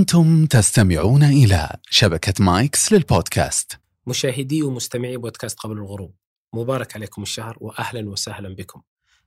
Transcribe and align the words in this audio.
أنتم 0.00 0.46
تستمعون 0.46 1.22
إلى 1.22 1.76
شبكة 1.90 2.44
مايكس 2.44 2.92
للبودكاست. 2.92 3.80
مشاهدي 4.06 4.62
ومستمعي 4.62 5.16
بودكاست 5.16 5.58
قبل 5.58 5.78
الغروب 5.78 6.14
مبارك 6.52 6.96
عليكم 6.96 7.22
الشهر 7.22 7.56
وأهلا 7.60 8.10
وسهلا 8.10 8.54
بكم. 8.54 8.82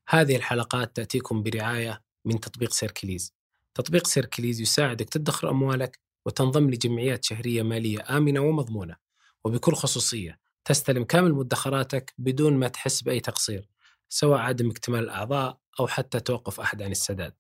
هذه 0.10 0.36
الحلقات 0.36 0.96
تأتيكم 0.96 1.44
برعاية 1.44 2.02
من 2.26 2.40
تطبيق 2.40 2.74
سيركليز. 2.74 3.34
تطبيق 3.74 4.08
سيركليز 4.08 4.62
يساعدك 4.62 5.10
تدخر 5.10 5.50
أموالك 5.50 6.00
وتنضم 6.26 6.70
لجمعيات 6.70 7.26
شهرية 7.26 7.62
مالية 7.64 8.18
آمنة 8.18 8.40
ومضمونة. 8.40 8.96
وبكل 9.44 9.74
خصوصية 9.74 10.40
تستلم 10.66 11.04
كامل 11.04 11.34
مدخراتك 11.34 12.14
بدون 12.18 12.54
ما 12.54 12.68
تحس 12.68 13.02
بأي 13.02 13.20
تقصير 13.20 13.70
سواء 14.10 14.40
عدم 14.40 14.70
اكتمال 14.70 15.00
الأعضاء 15.00 15.58
أو 15.80 15.88
حتى 15.88 16.20
توقف 16.20 16.60
أحد 16.60 16.82
عن 16.82 16.92
السداد. 16.92 17.34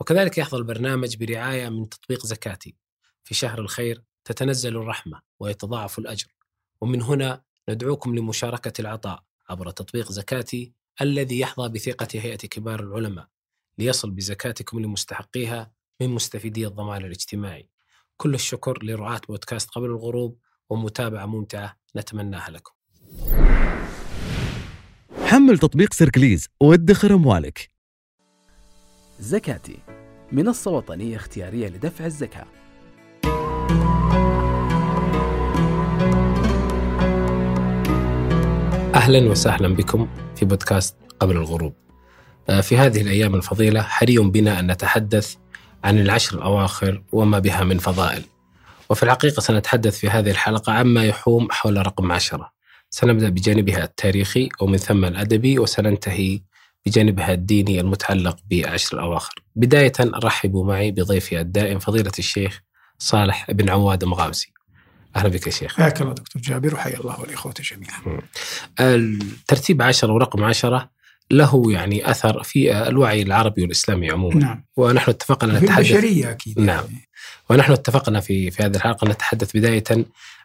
وكذلك 0.00 0.38
يحظى 0.38 0.56
البرنامج 0.56 1.16
برعاية 1.16 1.68
من 1.68 1.88
تطبيق 1.88 2.26
زكاتي. 2.26 2.74
في 3.24 3.34
شهر 3.34 3.60
الخير 3.60 4.02
تتنزل 4.24 4.76
الرحمة 4.76 5.20
ويتضاعف 5.40 5.98
الأجر. 5.98 6.26
ومن 6.80 7.02
هنا 7.02 7.42
ندعوكم 7.68 8.14
لمشاركة 8.14 8.80
العطاء 8.80 9.22
عبر 9.50 9.70
تطبيق 9.70 10.12
زكاتي 10.12 10.72
الذي 11.00 11.40
يحظى 11.40 11.68
بثقة 11.68 12.08
هيئة 12.14 12.36
كبار 12.36 12.80
العلماء 12.80 13.28
ليصل 13.78 14.10
بزكاتكم 14.10 14.80
لمستحقيها 14.80 15.72
من 16.00 16.08
مستفيدي 16.08 16.66
الضمان 16.66 17.04
الاجتماعي. 17.04 17.68
كل 18.16 18.34
الشكر 18.34 18.82
لرعاة 18.82 19.20
بودكاست 19.28 19.70
قبل 19.70 19.86
الغروب 19.86 20.38
ومتابعة 20.70 21.26
ممتعة 21.26 21.76
نتمناها 21.96 22.50
لكم. 22.50 22.72
حمل 25.26 25.58
تطبيق 25.58 25.92
سيركليز 25.92 26.48
وادخر 26.60 27.14
أموالك 27.14 27.73
زكاتي 29.20 29.78
منصة 30.32 30.70
وطنية 30.70 31.16
اختيارية 31.16 31.68
لدفع 31.68 32.06
الزكاة. 32.06 32.46
أهلا 38.94 39.30
وسهلا 39.30 39.74
بكم 39.74 40.08
في 40.36 40.44
بودكاست 40.44 40.96
قبل 41.20 41.36
الغروب. 41.36 41.74
آه، 42.48 42.60
في 42.60 42.76
هذه 42.76 43.00
الأيام 43.00 43.34
الفضيلة 43.34 43.82
حري 43.82 44.18
بنا 44.18 44.60
أن 44.60 44.70
نتحدث 44.70 45.34
عن 45.84 45.98
العشر 45.98 46.38
الأواخر 46.38 47.02
وما 47.12 47.38
بها 47.38 47.64
من 47.64 47.78
فضائل. 47.78 48.22
وفي 48.90 49.02
الحقيقة 49.02 49.40
سنتحدث 49.40 49.98
في 49.98 50.08
هذه 50.08 50.30
الحلقة 50.30 50.72
عما 50.72 51.04
يحوم 51.04 51.48
حول 51.50 51.86
رقم 51.86 52.12
عشرة. 52.12 52.50
سنبدأ 52.90 53.28
بجانبها 53.28 53.84
التاريخي 53.84 54.48
ومن 54.60 54.76
ثم 54.76 55.04
الأدبي 55.04 55.58
وسننتهي 55.58 56.40
بجانبها 56.86 57.32
الديني 57.32 57.80
المتعلق 57.80 58.36
بعشر 58.50 58.96
الأواخر. 58.96 59.34
بداية 59.56 59.92
رحبوا 60.00 60.64
معي 60.64 60.90
بضيفي 60.90 61.40
الدائم 61.40 61.78
فضيلة 61.78 62.12
الشيخ 62.18 62.60
صالح 62.98 63.50
بن 63.50 63.70
عواد 63.70 64.04
مغامسي. 64.04 64.52
أهلا 65.16 65.28
بك 65.28 65.46
يا 65.46 65.52
شيخ. 65.52 65.76
حياك 65.76 66.02
الله 66.02 66.12
دكتور 66.12 66.42
جابر 66.42 66.74
وحيا 66.74 67.00
الله 67.00 67.20
والإخوة 67.20 67.54
جميعا. 67.60 68.20
الترتيب 68.80 69.82
عشرة 69.82 70.12
ورقم 70.12 70.44
عشرة 70.44 70.90
له 71.30 71.72
يعني 71.72 72.10
أثر 72.10 72.42
في 72.42 72.88
الوعي 72.88 73.22
العربي 73.22 73.62
والإسلامي 73.62 74.10
عموما. 74.10 74.34
نعم. 74.40 74.64
ونحن 74.76 75.10
اتفقنا 75.10 75.58
في 75.58 75.64
نتحدث 75.64 75.90
البشرية 75.92 76.30
أكيد 76.30 76.60
نعم. 76.60 76.84
يعني. 76.84 77.08
ونحن 77.50 77.72
اتفقنا 77.72 78.20
في 78.20 78.50
في 78.50 78.62
هذه 78.62 78.76
الحلقة 78.76 79.08
نتحدث 79.08 79.56
بداية 79.56 79.84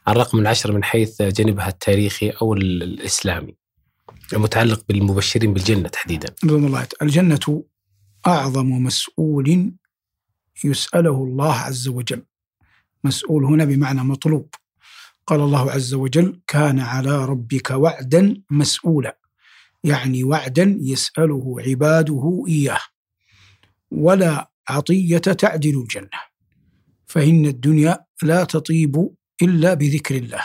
عن 0.07 0.15
رقم 0.15 0.39
العشرة 0.39 0.71
من 0.71 0.83
حيث 0.83 1.21
جانبها 1.21 1.67
التاريخي 1.67 2.29
أو 2.29 2.53
ال- 2.53 2.83
الإسلامي. 2.83 3.55
المتعلق 4.33 4.83
بالمبشرين 4.88 5.53
بالجنة 5.53 5.89
تحديدا. 5.89 6.35
الله. 6.44 6.88
الجنة 7.02 7.63
أعظم 8.27 8.69
مسؤول 8.69 9.71
يسأله 10.63 11.23
الله 11.23 11.53
عز 11.53 11.88
وجل. 11.88 12.25
مسؤول 13.03 13.45
هنا 13.45 13.66
بمعنى 13.66 14.03
مطلوب. 14.03 14.55
قال 15.27 15.41
الله 15.41 15.71
عز 15.71 15.94
وجل 15.94 16.41
كان 16.47 16.80
على 16.80 17.25
ربك 17.25 17.71
وعدا 17.71 18.41
مسؤولا. 18.52 19.17
يعني 19.83 20.23
وعدا 20.23 20.77
يسأله 20.82 21.55
عباده 21.59 22.45
إياه. 22.48 22.82
ولا 23.92 24.52
عطية 24.70 25.17
تعدل 25.17 25.80
الجنة. 25.82 26.20
فإن 27.08 27.45
الدنيا 27.45 28.05
لا 28.23 28.43
تطيب 28.43 29.09
إلا 29.42 29.73
بذكر 29.73 30.15
الله. 30.15 30.43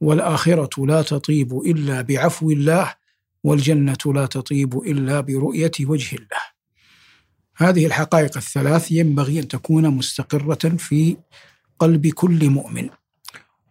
والآخرة 0.00 0.86
لا 0.86 1.02
تطيب 1.02 1.52
إلا 1.66 2.02
بعفو 2.02 2.50
الله. 2.50 3.01
والجنة 3.44 3.98
لا 4.06 4.26
تطيب 4.26 4.78
إلا 4.78 5.20
برؤية 5.20 5.72
وجه 5.80 6.16
الله. 6.16 6.42
هذه 7.56 7.86
الحقائق 7.86 8.36
الثلاث 8.36 8.92
ينبغي 8.92 9.40
أن 9.40 9.48
تكون 9.48 9.88
مستقرة 9.90 10.68
في 10.68 11.16
قلب 11.78 12.06
كل 12.06 12.50
مؤمن. 12.50 12.88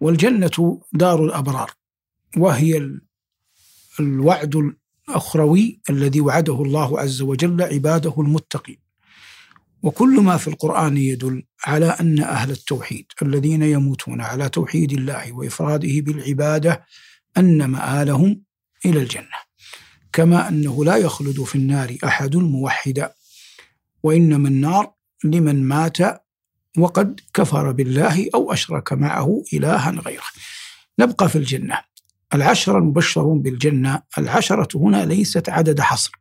والجنة 0.01 0.81
دار 0.93 1.25
الأبرار 1.25 1.71
وهي 2.37 2.77
ال- 2.77 3.01
الوعد 3.99 4.55
الأخروي 5.09 5.81
الذي 5.89 6.21
وعده 6.21 6.61
الله 6.61 6.99
عز 6.99 7.21
وجل 7.21 7.61
عباده 7.61 8.13
المتقين. 8.17 8.77
وكل 9.83 10.21
ما 10.21 10.37
في 10.37 10.47
القرآن 10.47 10.97
يدل 10.97 11.43
على 11.63 11.85
أن 11.85 12.19
أهل 12.19 12.51
التوحيد 12.51 13.05
الذين 13.21 13.63
يموتون 13.63 14.21
على 14.21 14.49
توحيد 14.49 14.91
الله 14.91 15.31
وإفراده 15.31 15.89
بالعبادة 16.01 16.85
أن 17.37 17.65
مآلهم 17.65 18.41
إلى 18.85 18.99
الجنة. 18.99 19.50
كما 20.13 20.47
أنه 20.47 20.85
لا 20.85 20.95
يخلد 20.95 21.43
في 21.43 21.55
النار 21.55 21.97
أحد 22.03 22.35
موحدا 22.35 23.13
وإنما 24.03 24.47
النار 24.47 24.93
لمن 25.23 25.63
مات 25.63 25.97
وقد 26.77 27.19
كفر 27.33 27.71
بالله 27.71 28.29
أو 28.35 28.53
أشرك 28.53 28.93
معه 28.93 29.43
إلها 29.53 29.91
غيره. 29.91 30.23
نبقى 30.99 31.29
في 31.29 31.35
الجنة. 31.35 31.79
العشرة 32.33 32.77
المبشرون 32.77 33.41
بالجنة 33.41 34.01
العشرة 34.17 34.77
هنا 34.77 35.05
ليست 35.05 35.49
عدد 35.49 35.81
حصر. 35.81 36.11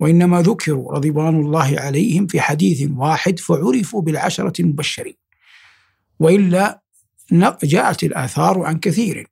وإنما 0.00 0.42
ذكروا 0.42 0.92
رضوان 0.92 1.40
الله 1.40 1.80
عليهم 1.80 2.26
في 2.26 2.40
حديث 2.40 2.90
واحد 2.96 3.38
فعرفوا 3.38 4.02
بالعشرة 4.02 4.62
المبشرين. 4.62 5.16
وإلا 6.18 6.82
جاءت 7.62 8.04
الآثار 8.04 8.62
عن 8.62 8.78
كثير 8.78 9.26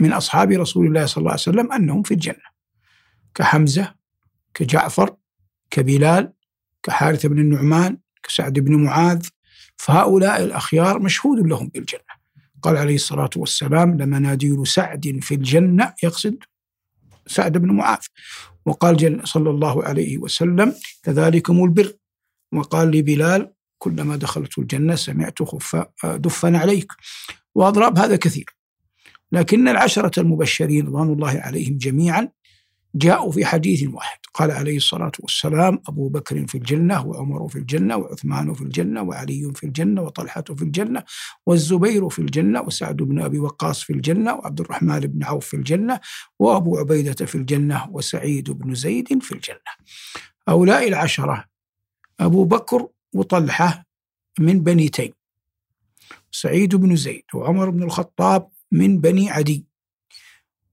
من 0.00 0.12
أصحاب 0.12 0.50
رسول 0.50 0.86
الله 0.86 1.06
صلى 1.06 1.20
الله 1.20 1.30
عليه 1.30 1.40
وسلم 1.40 1.72
أنهم 1.72 2.02
في 2.02 2.14
الجنة. 2.14 2.51
كحمزة 3.34 3.94
كجعفر 4.54 5.16
كبلال 5.70 6.32
كحارث 6.82 7.26
بن 7.26 7.38
النعمان 7.38 7.98
كسعد 8.22 8.58
بن 8.58 8.84
معاذ 8.84 9.26
فهؤلاء 9.76 10.44
الأخيار 10.44 10.98
مشهود 10.98 11.46
لهم 11.46 11.68
بالجنة. 11.68 12.22
قال 12.62 12.76
عليه 12.76 12.94
الصلاة 12.94 13.30
والسلام 13.36 13.96
لمناديل 13.96 14.66
سعد 14.66 15.18
في 15.22 15.34
الجنة 15.34 15.94
يقصد 16.02 16.36
سعد 17.26 17.58
بن 17.58 17.70
معاذ. 17.70 17.98
وقال 18.66 18.96
جل 18.96 19.20
صلى 19.24 19.50
الله 19.50 19.84
عليه 19.84 20.18
وسلم 20.18 20.74
كذلكم 21.02 21.64
البر. 21.64 21.92
وقال 22.52 22.90
لبلال 22.90 23.52
كلما 23.78 24.16
دخلت 24.16 24.58
الجنة 24.58 24.94
سمعت 24.94 25.42
خف 25.42 25.86
دفا 26.04 26.58
عليك. 26.58 26.92
وأضراب 27.54 27.98
هذا 27.98 28.16
كثير. 28.16 28.56
لكن 29.32 29.68
العشرة 29.68 30.20
المبشرين 30.20 30.86
رضوان 30.86 31.12
الله 31.12 31.40
عليهم 31.40 31.78
جميعا 31.78 32.28
جاءوا 32.94 33.32
في 33.32 33.44
حديث 33.44 33.88
واحد. 33.88 34.18
قال 34.34 34.50
عليه 34.50 34.76
الصلاة 34.76 35.12
والسلام 35.20 35.82
أبو 35.88 36.08
بكر 36.08 36.46
في 36.46 36.54
الجنة 36.54 37.06
وعمر 37.06 37.48
في 37.48 37.56
الجنة 37.56 37.96
وعثمان 37.96 38.54
في 38.54 38.62
الجنة 38.62 39.02
وعلي 39.02 39.52
في 39.54 39.64
الجنة 39.64 40.02
وطلحة 40.02 40.42
في 40.42 40.62
الجنة 40.62 41.04
والزبير 41.46 42.08
في 42.08 42.18
الجنة 42.18 42.60
وسعد 42.60 42.96
بن 42.96 43.20
أبي 43.22 43.38
وقاص 43.38 43.82
في 43.82 43.92
الجنة 43.92 44.34
وعبد 44.34 44.60
الرحمن 44.60 45.00
بن 45.00 45.24
عوف 45.24 45.46
في 45.46 45.54
الجنة 45.54 46.00
وأبو 46.38 46.78
عبيدة 46.78 47.26
في 47.26 47.34
الجنة 47.34 47.88
وسعيد 47.90 48.50
بن 48.50 48.74
زيد 48.74 49.22
في 49.22 49.32
الجنة. 49.32 49.72
هؤلاء 50.48 50.88
العشرة 50.88 51.44
أبو 52.20 52.44
بكر 52.44 52.88
وطلحة 53.14 53.86
من 54.38 54.60
بني 54.60 54.88
تيم 54.88 55.12
سعيد 56.30 56.74
بن 56.74 56.96
زيد 56.96 57.24
وعمر 57.34 57.70
بن 57.70 57.82
الخطاب 57.82 58.48
من 58.72 59.00
بني 59.00 59.30
عدي. 59.30 59.71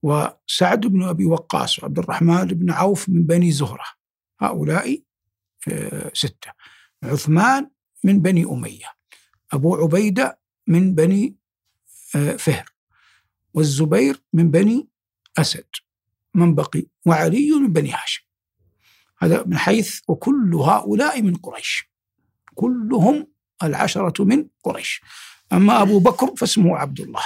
وسعد 0.01 0.87
بن 0.87 1.03
أبي 1.03 1.25
وقاص 1.25 1.79
وعبد 1.79 1.99
الرحمن 1.99 2.45
بن 2.45 2.71
عوف 2.71 3.09
من 3.09 3.23
بني 3.23 3.51
زهرة 3.51 3.85
هؤلاء 4.39 5.01
ستة. 6.13 6.51
عثمان 7.03 7.69
من 8.03 8.21
بني 8.21 8.43
أمية 8.45 8.85
أبو 9.51 9.75
عبيدة 9.75 10.39
من 10.67 10.95
بني 10.95 11.35
آه، 12.15 12.35
فهر 12.35 12.69
والزبير 13.53 14.23
من 14.33 14.51
بني 14.51 14.87
أسد 15.37 15.67
من 16.33 16.55
بقي 16.55 16.85
وعلي 17.05 17.51
من 17.51 17.73
بني 17.73 17.91
هاشم. 17.93 18.23
هذا 19.17 19.43
من 19.43 19.57
حيث 19.57 19.99
وكل 20.07 20.55
هؤلاء 20.55 21.21
من 21.21 21.35
قريش. 21.35 21.89
كلهم 22.55 23.27
العشرة 23.63 24.23
من 24.23 24.47
قريش. 24.63 25.01
أما 25.53 25.81
أبو 25.81 25.99
بكر 25.99 26.35
فاسمه 26.35 26.77
عبد 26.77 26.99
الله. 26.99 27.23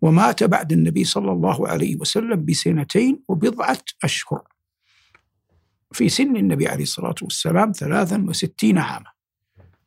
ومات 0.00 0.44
بعد 0.44 0.72
النبي 0.72 1.04
صلى 1.04 1.32
الله 1.32 1.68
عليه 1.68 1.96
وسلم 1.96 2.44
بسنتين 2.44 3.22
وبضعة 3.28 3.82
أشهر. 4.04 4.42
في 5.92 6.08
سن 6.08 6.36
النبي 6.36 6.68
عليه 6.68 6.82
الصلاة 6.82 7.14
والسلام 7.22 7.72
ثلاثا 7.72 8.24
وستين 8.28 8.78
عاما. 8.78 9.10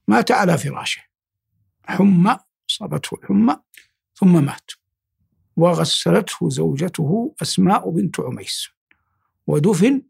مات 0.08 0.32
على 0.32 0.58
فراشه. 0.58 1.02
حمى 1.84 2.38
أصابته 2.70 3.16
الحمى 3.16 3.58
ثم 4.16 4.46
مات. 4.46 4.72
وغسلته 5.56 6.50
زوجته 6.50 7.36
أسماء 7.42 7.90
بنت 7.90 8.20
عميس. 8.20 8.70
ودفن 9.48 10.02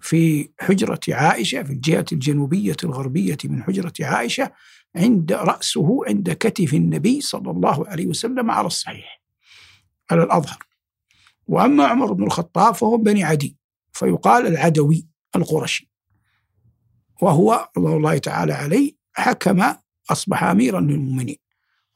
في 0.00 0.50
حجرة 0.60 1.00
عائشة 1.08 1.62
في 1.62 1.72
الجهة 1.72 2.04
الجنوبية 2.12 2.76
الغربية 2.84 3.38
من 3.44 3.62
حجرة 3.62 3.92
عائشة 4.00 4.52
عند 4.96 5.32
رأسه 5.32 6.00
عند 6.06 6.32
كتف 6.32 6.74
النبي 6.74 7.20
صلى 7.20 7.50
الله 7.50 7.88
عليه 7.88 8.06
وسلم 8.06 8.50
على 8.50 8.66
الصحيح 8.66 9.22
على 10.10 10.22
الأظهر. 10.22 10.58
وأما 11.46 11.86
عمر 11.86 12.12
بن 12.12 12.24
الخطاب 12.24 12.74
فهو 12.74 12.96
بني 12.96 13.24
عدي 13.24 13.56
فيقال 13.92 14.46
العدوي 14.46 15.06
القرشي. 15.36 15.90
وهو 17.22 17.68
رضي 17.78 17.96
الله 17.96 18.18
تعالى 18.18 18.52
عليه 18.52 18.92
حكم 19.12 19.64
أصبح 20.10 20.44
أميرا 20.44 20.80
للمؤمنين 20.80 21.36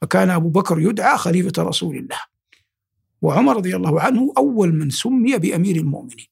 وكان 0.01 0.29
أبو 0.29 0.49
بكر 0.49 0.79
يدعى 0.79 1.17
خليفة 1.17 1.63
رسول 1.63 1.97
الله. 1.97 2.19
وعمر 3.21 3.55
رضي 3.55 3.75
الله 3.75 4.01
عنه 4.01 4.33
أول 4.37 4.73
من 4.73 4.89
سمي 4.89 5.37
بأمير 5.37 5.75
المؤمنين. 5.75 6.27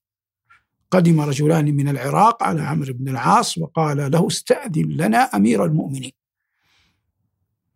قدم 0.91 1.21
رجلان 1.21 1.65
من 1.75 1.89
العراق 1.89 2.43
على 2.43 2.61
عمرو 2.61 2.93
بن 2.93 3.09
العاص 3.09 3.57
وقال 3.57 4.11
له 4.11 4.27
استأذن 4.27 4.89
لنا 4.89 5.17
أمير 5.17 5.65
المؤمنين. 5.65 6.11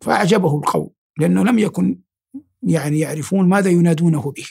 فأعجبه 0.02 0.58
القول 0.58 0.90
لأنه 1.18 1.44
لم 1.44 1.60
يكن 1.60 2.00
يعني 2.64 3.00
يعرفون 3.00 3.50
ماذا 3.50 3.70
ينادونه 3.70 4.32
به 4.32 4.46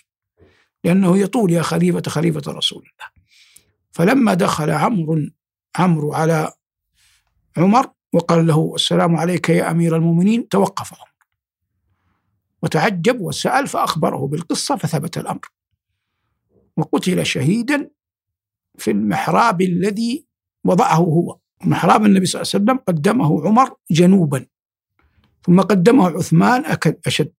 لأنه 0.85 1.19
يطول 1.19 1.53
يا 1.53 1.63
خليفة 1.63 2.03
خليفة 2.09 2.53
رسول 2.53 2.79
الله. 2.79 3.27
فلما 3.93 4.35
دخل 4.35 4.71
عمرو 4.71 5.19
عمرو 5.77 6.15
على 6.15 6.53
عمر 7.57 7.91
وقال 8.13 8.47
له 8.47 8.73
السلام 8.75 9.17
عليك 9.17 9.49
يا 9.49 9.71
أمير 9.71 9.97
المؤمنين 9.97 10.49
توقف 10.49 10.95
عمر 10.95 11.13
وتعجب 12.63 13.21
وسأل 13.21 13.67
فأخبره 13.67 14.27
بالقصة 14.27 14.77
فثبت 14.77 15.19
الأمر. 15.19 15.53
وقتل 16.77 17.27
شهيدا 17.27 17.91
في 18.79 18.91
المحراب 18.91 19.63
الذي 19.63 20.27
وضعه 20.65 20.97
هو. 20.97 21.39
محراب 21.65 22.05
النبي 22.05 22.27
صلى 22.27 22.43
الله 22.43 22.51
عليه 22.55 22.65
وسلم 22.65 22.79
قدمه 22.79 23.47
عمر 23.47 23.77
جنوبا. 23.91 24.47
ثم 25.47 25.61
قدمه 25.61 26.09
عثمان 26.09 26.77
أشد. 27.07 27.33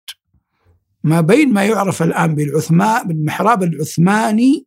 ما 1.04 1.21
بين 1.21 1.54
ما 1.54 1.65
يعرف 1.65 2.04
الآن 2.04 2.36
بالعثمان 2.36 3.07
بالمحراب 3.07 3.63
العثماني 3.63 4.65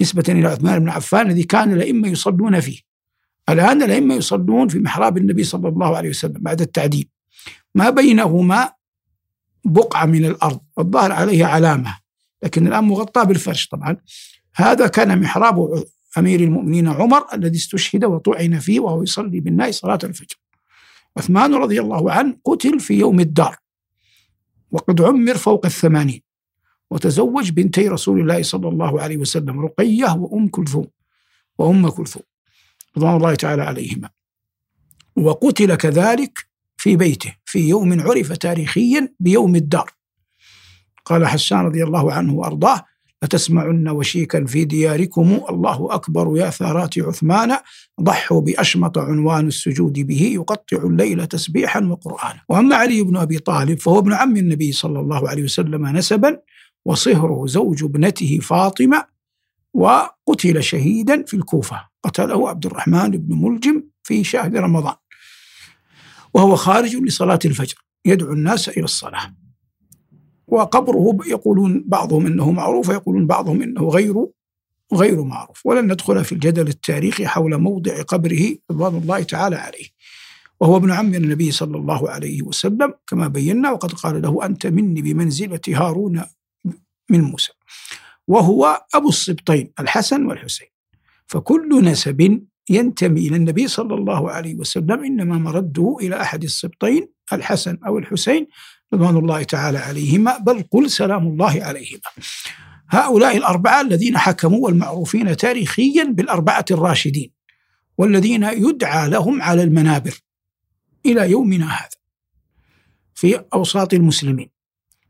نسبة 0.00 0.24
إلى 0.28 0.48
عثمان 0.48 0.78
بن 0.78 0.88
عفان 0.88 1.26
الذي 1.26 1.42
كان 1.42 1.72
الأئمة 1.72 2.08
يصلون 2.08 2.60
فيه. 2.60 2.80
الآن 3.48 3.82
الأئمة 3.82 4.14
يصلون 4.14 4.68
في 4.68 4.78
محراب 4.78 5.18
النبي 5.18 5.44
صلى 5.44 5.68
الله 5.68 5.96
عليه 5.96 6.08
وسلم 6.08 6.40
بعد 6.40 6.60
التعديل. 6.60 7.08
ما 7.74 7.90
بينهما 7.90 8.72
بقعة 9.64 10.06
من 10.06 10.24
الأرض. 10.24 10.60
والظاهر 10.76 11.12
عليه 11.12 11.44
علامة 11.44 11.98
لكن 12.42 12.66
الآن 12.66 12.84
مغطى 12.84 13.24
بالفرش 13.24 13.68
طبعا. 13.68 13.96
هذا 14.54 14.86
كان 14.86 15.20
محراب 15.20 15.84
أمير 16.18 16.40
المؤمنين 16.40 16.88
عمر 16.88 17.24
الذي 17.34 17.56
استشهد 17.56 18.04
وطعن 18.04 18.58
فيه 18.58 18.80
وهو 18.80 19.02
يصلي 19.02 19.40
بالناس 19.40 19.74
صلاة 19.74 19.98
الفجر. 20.04 20.36
عثمان 21.16 21.54
رضي 21.54 21.80
الله 21.80 22.12
عنه 22.12 22.36
قتل 22.44 22.80
في 22.80 22.94
يوم 22.94 23.20
الدار 23.20 23.56
وقد 24.70 25.00
عمر 25.00 25.36
فوق 25.36 25.66
الثمانين 25.66 26.22
وتزوج 26.90 27.50
بنتي 27.50 27.88
رسول 27.88 28.20
الله 28.20 28.42
صلى 28.42 28.68
الله 28.68 29.00
عليه 29.00 29.16
وسلم 29.16 29.60
رقية 29.60 30.14
وأم 30.14 30.48
كلثوم 30.48 30.86
وأم 31.58 31.88
كلثوم 31.88 32.22
رضوان 32.96 33.16
الله 33.16 33.34
تعالى 33.34 33.62
عليهما. 33.62 34.10
وقتل 35.16 35.74
كذلك 35.74 36.48
في 36.76 36.96
بيته 36.96 37.36
في 37.44 37.68
يوم 37.68 38.00
عرف 38.00 38.32
تاريخيا 38.32 39.14
بيوم 39.20 39.56
الدار. 39.56 39.90
قال 41.04 41.26
حسان 41.26 41.58
رضي 41.58 41.84
الله 41.84 42.12
عنه 42.12 42.34
وأرضاه 42.34 42.84
لتسمعن 43.22 43.88
وشيكا 43.88 44.44
في 44.44 44.64
دياركم؟ 44.64 45.40
الله 45.50 45.94
أكبر 45.94 46.36
يا 46.36 46.50
ثارات 46.50 46.98
عثمان. 46.98 47.56
ضحوا 48.00 48.40
بأشمط 48.40 48.98
عنوان 48.98 49.46
السجود 49.46 49.92
به. 49.92 50.22
يقطع 50.34 50.76
الليل 50.76 51.26
تسبيحا 51.26 51.80
وقرآنا. 51.80 52.40
وأما 52.48 52.76
علي 52.76 53.02
بن 53.02 53.16
أبي 53.16 53.38
طالب 53.38 53.80
فهو 53.80 53.98
ابن 53.98 54.12
عم 54.12 54.36
النبي 54.36 54.72
صلى 54.72 55.00
الله 55.00 55.28
عليه 55.28 55.42
وسلم 55.42 55.86
نسبا 55.86 56.40
وصهره 56.84 57.46
زوج 57.46 57.84
ابنته 57.84 58.38
فاطمة 58.42 59.04
وقتل 59.74 60.62
شهيدا 60.62 61.24
في 61.26 61.34
الكوفة. 61.34 61.88
قتله 62.02 62.48
عبد 62.48 62.66
الرحمن 62.66 63.10
بن 63.10 63.42
ملجم 63.42 63.82
في 64.02 64.24
شهر 64.24 64.54
رمضان. 64.54 64.94
وهو 66.34 66.56
خارج 66.56 66.96
لصلاة 66.96 67.38
الفجر. 67.44 67.76
يدعو 68.04 68.32
الناس 68.32 68.68
إلى 68.68 68.84
الصلاة. 68.84 69.34
وقبره 70.48 71.18
يقولون 71.26 71.84
بعضهم 71.86 72.26
إنه 72.26 72.50
معروف 72.50 72.88
ويقولون 72.88 73.26
بعضهم 73.26 73.62
إنه 73.62 73.88
غير 73.88 74.26
غير 74.94 75.24
معروف. 75.24 75.66
ولن 75.66 75.92
ندخل 75.92 76.24
في 76.24 76.32
الجدل 76.32 76.68
التاريخي 76.68 77.26
حول 77.26 77.56
موضع 77.56 78.02
قبره 78.02 78.56
رضوان 78.70 78.96
الله 78.96 79.22
تعالى 79.22 79.56
عليه. 79.56 79.86
وهو 80.60 80.76
ابن 80.76 80.90
عم 80.90 81.14
النبي 81.14 81.50
صلى 81.50 81.76
الله 81.76 82.10
عليه 82.10 82.42
وسلم 82.42 82.94
كما 83.06 83.28
بينا 83.28 83.70
وقد 83.70 83.92
قال 83.92 84.22
له 84.22 84.46
أنت 84.46 84.66
مني 84.66 85.02
بمنزلة 85.02 85.60
هارون 85.68 86.22
من 87.10 87.20
موسى. 87.20 87.52
وهو 88.28 88.86
أبو 88.94 89.08
السبطين 89.08 89.72
الحسن 89.80 90.26
والحسين. 90.26 90.68
فكل 91.26 91.84
نسب 91.84 92.40
ينتمي 92.70 93.28
إلى 93.28 93.36
النبي 93.36 93.68
صلى 93.68 93.94
الله 93.94 94.30
عليه 94.30 94.54
وسلم 94.54 95.04
إنما 95.04 95.38
مرده 95.38 95.96
إلى 96.00 96.20
أحد 96.20 96.44
السبطين 96.44 97.08
الحسن 97.32 97.78
أو 97.86 97.98
الحسين 97.98 98.46
رضوان 98.94 99.16
الله 99.16 99.42
تعالى 99.42 99.78
عليهما 99.78 100.38
بل 100.38 100.64
قل 100.70 100.90
سلام 100.90 101.26
الله 101.26 101.64
عليهما. 101.64 102.00
هؤلاء 102.90 103.36
الأربعة 103.36 103.80
الذين 103.80 104.18
حكموا 104.18 104.64
والمعروفين 104.64 105.36
تاريخيا 105.36 106.04
بالأربعة 106.04 106.64
الراشدين 106.70 107.30
والذين 107.98 108.42
يدعى 108.42 109.08
لهم 109.08 109.42
على 109.42 109.62
المنابر 109.62 110.20
إلى 111.06 111.30
يومنا 111.30 111.66
هذا 111.66 111.98
في 113.14 113.44
أوساط 113.54 113.94
المسلمين. 113.94 114.50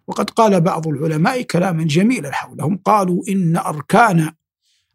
وقد 0.07 0.31
قال 0.31 0.61
بعض 0.61 0.89
العلماء 0.89 1.43
كلاما 1.43 1.85
جميلا 1.85 2.33
حولهم 2.33 2.77
قالوا 2.77 3.23
إن 3.29 3.57
أركان 3.57 4.33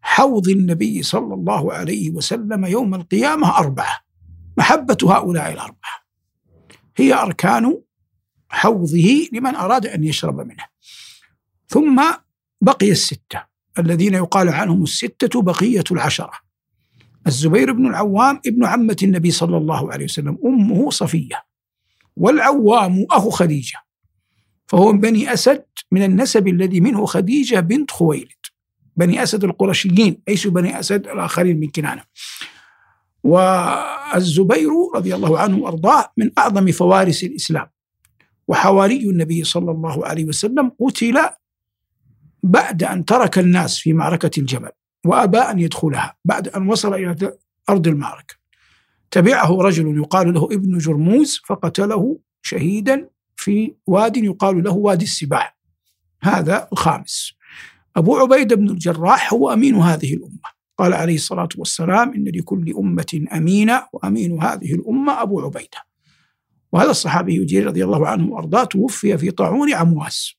حوض 0.01 0.49
النبي 0.49 1.03
صلى 1.03 1.33
الله 1.33 1.73
عليه 1.73 2.11
وسلم 2.11 2.65
يوم 2.65 2.95
القيامة 2.95 3.57
أربعة 3.57 3.99
محبة 4.57 4.97
هؤلاء 5.03 5.53
الأربعة. 5.53 6.03
هي 6.97 7.13
أركان 7.13 7.81
حوضه 8.53 9.27
لمن 9.31 9.55
أراد 9.55 9.85
أن 9.85 10.03
يشرب 10.03 10.39
منه. 10.39 10.65
ثم 11.67 12.03
بقي 12.61 12.91
الستة 12.91 13.45
الذين 13.79 14.13
يقال 14.13 14.49
عنهم 14.49 14.83
الستة 14.83 15.41
بقية 15.41 15.83
العشرة. 15.91 16.33
الزبير 17.27 17.71
بن 17.71 17.87
العوام 17.87 18.41
ابن 18.47 18.65
عمة 18.65 18.97
النبي 19.03 19.31
صلى 19.31 19.57
الله 19.57 19.91
عليه 19.91 20.05
وسلم 20.05 20.37
أمه 20.45 20.89
صفية 20.89 21.43
والعوام 22.17 23.05
أخو 23.11 23.29
خديجة. 23.29 23.77
فهو 24.67 24.91
من 24.91 24.99
بني 24.99 25.33
أسد 25.33 25.65
من 25.91 26.03
النسب 26.03 26.47
الذي 26.47 26.79
منه 26.79 27.05
خديجة 27.05 27.59
بنت 27.59 27.91
خويلد. 27.91 28.31
بني 28.95 29.23
أسد 29.23 29.43
القرشيين 29.43 30.21
ليسوا 30.27 30.51
بني 30.51 30.79
أسد 30.79 31.07
الآخرين 31.07 31.59
من 31.59 31.69
كنانة. 31.69 32.03
والزبير 33.23 34.69
رضي 34.95 35.15
الله 35.15 35.39
عنه 35.39 35.57
وأرضاه 35.57 36.11
من 36.17 36.31
أعظم 36.37 36.71
فوارس 36.71 37.23
الإسلام. 37.23 37.72
وحواري 38.47 39.09
النبي 39.09 39.43
صلى 39.43 39.71
الله 39.71 40.07
عليه 40.07 40.25
وسلم 40.25 40.71
قتل 40.79 41.19
بعد 42.43 42.83
أن 42.83 43.05
ترك 43.05 43.39
الناس 43.39 43.77
في 43.77 43.93
معركة 43.93 44.31
الجبل 44.37 44.69
وأبى 45.05 45.37
أن 45.37 45.59
يدخلها 45.59 46.15
بعد 46.25 46.47
أن 46.47 46.69
وصل 46.69 46.93
إلى 46.93 47.37
أرض 47.69 47.87
المعركة. 47.87 48.35
تبعه 49.11 49.61
رجل 49.61 49.97
يقال 49.97 50.33
له 50.33 50.45
ابن 50.45 50.77
جرموز 50.77 51.41
فقتله 51.45 52.19
شهيدا 52.41 53.09
في 53.35 53.75
واد 53.87 54.17
يقال 54.17 54.63
له 54.63 54.71
وادي 54.71 55.05
السباع. 55.05 55.55
هذا 56.21 56.67
الخامس. 56.71 57.33
أبو 57.95 58.17
عبيدة 58.17 58.55
بن 58.55 58.69
الجراح 58.69 59.33
هو 59.33 59.53
أمين 59.53 59.75
هذه 59.75 60.13
الأمة. 60.13 60.53
قال 60.77 60.93
عليه 60.93 61.15
الصلاة 61.15 61.49
والسلام 61.57 62.13
إن 62.13 62.23
لكل 62.23 62.73
أمة 62.77 63.25
أمينة 63.33 63.87
وأمين 63.93 64.43
هذه 64.43 64.73
الأمة 64.73 65.21
أبو 65.21 65.41
عبيدة. 65.41 65.92
وهذا 66.73 66.91
الصحابي 66.91 67.37
الجليل 67.37 67.67
رضي 67.67 67.83
الله 67.83 68.07
عنه 68.07 68.27
وأرضاه 68.27 68.63
توفي 68.63 69.17
في 69.17 69.31
طاعون 69.31 69.73
عمواس 69.73 70.35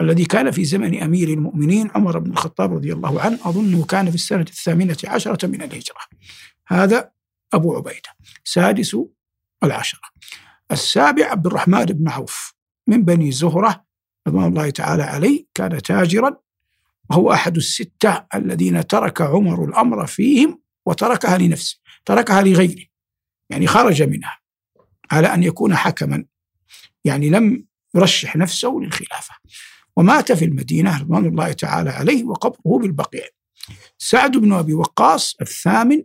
الذي 0.00 0.24
كان 0.24 0.50
في 0.50 0.64
زمن 0.64 1.02
أمير 1.02 1.28
المؤمنين 1.28 1.90
عمر 1.94 2.18
بن 2.18 2.30
الخطاب 2.30 2.72
رضي 2.72 2.92
الله 2.92 3.20
عنه 3.20 3.38
أظنه 3.44 3.84
كان 3.84 4.08
في 4.10 4.14
السنة 4.14 4.40
الثامنة 4.40 4.96
عشرة 5.04 5.46
من 5.46 5.62
الهجرة. 5.62 6.00
هذا 6.66 7.10
أبو 7.52 7.76
عبيدة 7.76 8.10
سادس 8.44 8.96
العشرة. 9.64 10.00
السابع 10.72 11.26
عبد 11.30 11.46
الرحمن 11.46 11.84
بن 11.84 12.08
عوف 12.08 12.54
من 12.86 13.04
بني 13.04 13.32
زهرة 13.32 13.84
رضوان 14.28 14.46
الله 14.46 14.70
تعالى 14.70 15.02
عليه 15.02 15.46
كان 15.54 15.82
تاجرا 15.82 16.36
وهو 17.10 17.32
أحد 17.32 17.56
الستة 17.56 18.26
الذين 18.34 18.86
ترك 18.86 19.22
عمر 19.22 19.64
الأمر 19.64 20.06
فيهم 20.06 20.62
وتركها 20.86 21.38
لنفسه 21.38 21.78
تركها 22.04 22.42
لغيره 22.42 22.84
يعني 23.50 23.66
خرج 23.66 24.02
منها. 24.02 24.45
على 25.10 25.34
أن 25.34 25.42
يكون 25.42 25.74
حكما. 25.74 26.24
يعني 27.04 27.30
لم 27.30 27.66
يرشح 27.94 28.36
نفسه 28.36 28.78
للخلافة. 28.82 29.34
ومات 29.96 30.32
في 30.32 30.44
المدينة 30.44 31.00
رضوان 31.00 31.26
الله 31.26 31.52
تعالى 31.52 31.90
عليه 31.90 32.24
وقبره 32.24 32.78
بالبقيع. 32.78 33.24
سعد 33.98 34.36
بن 34.36 34.52
أبي 34.52 34.74
وقاص 34.74 35.36
الثامن 35.40 36.02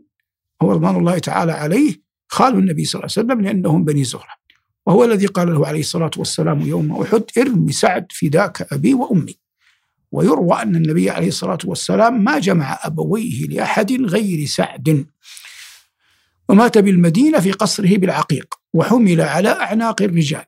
هو 0.61 0.71
رضوان 0.71 0.95
الله 0.95 1.17
تعالى 1.17 1.51
عليه 1.51 2.01
خال 2.29 2.53
النبي 2.53 2.85
صلى 2.85 2.99
الله 2.99 3.13
عليه 3.17 3.27
وسلم 3.27 3.41
لأنهم 3.41 3.83
بني 3.83 4.03
زهرة. 4.03 4.41
وهو 4.85 5.03
الذي 5.03 5.25
قال 5.25 5.53
له 5.53 5.67
عليه 5.67 5.79
الصلاة 5.79 6.11
والسلام 6.17 6.61
يوم 6.61 7.01
أحد 7.01 7.23
ارمي 7.37 7.71
سعد 7.71 8.07
فداك 8.11 8.73
أبي 8.73 8.93
وأمي. 8.93 9.37
ويروى 10.11 10.61
أن 10.61 10.75
النبي 10.75 11.09
عليه 11.09 11.27
الصلاة 11.27 11.57
والسلام 11.65 12.23
ما 12.23 12.39
جمع 12.39 12.79
أبويه 12.81 13.47
لأحد 13.47 13.91
غير 13.91 14.45
سعد. 14.45 15.05
ومات 16.49 16.77
بالمدينة 16.77 17.39
في 17.39 17.51
قصره 17.51 17.97
بالعقيق. 17.97 18.60
وحمل 18.73 19.21
على 19.21 19.49
أعناق 19.49 20.01
الرجال 20.01 20.45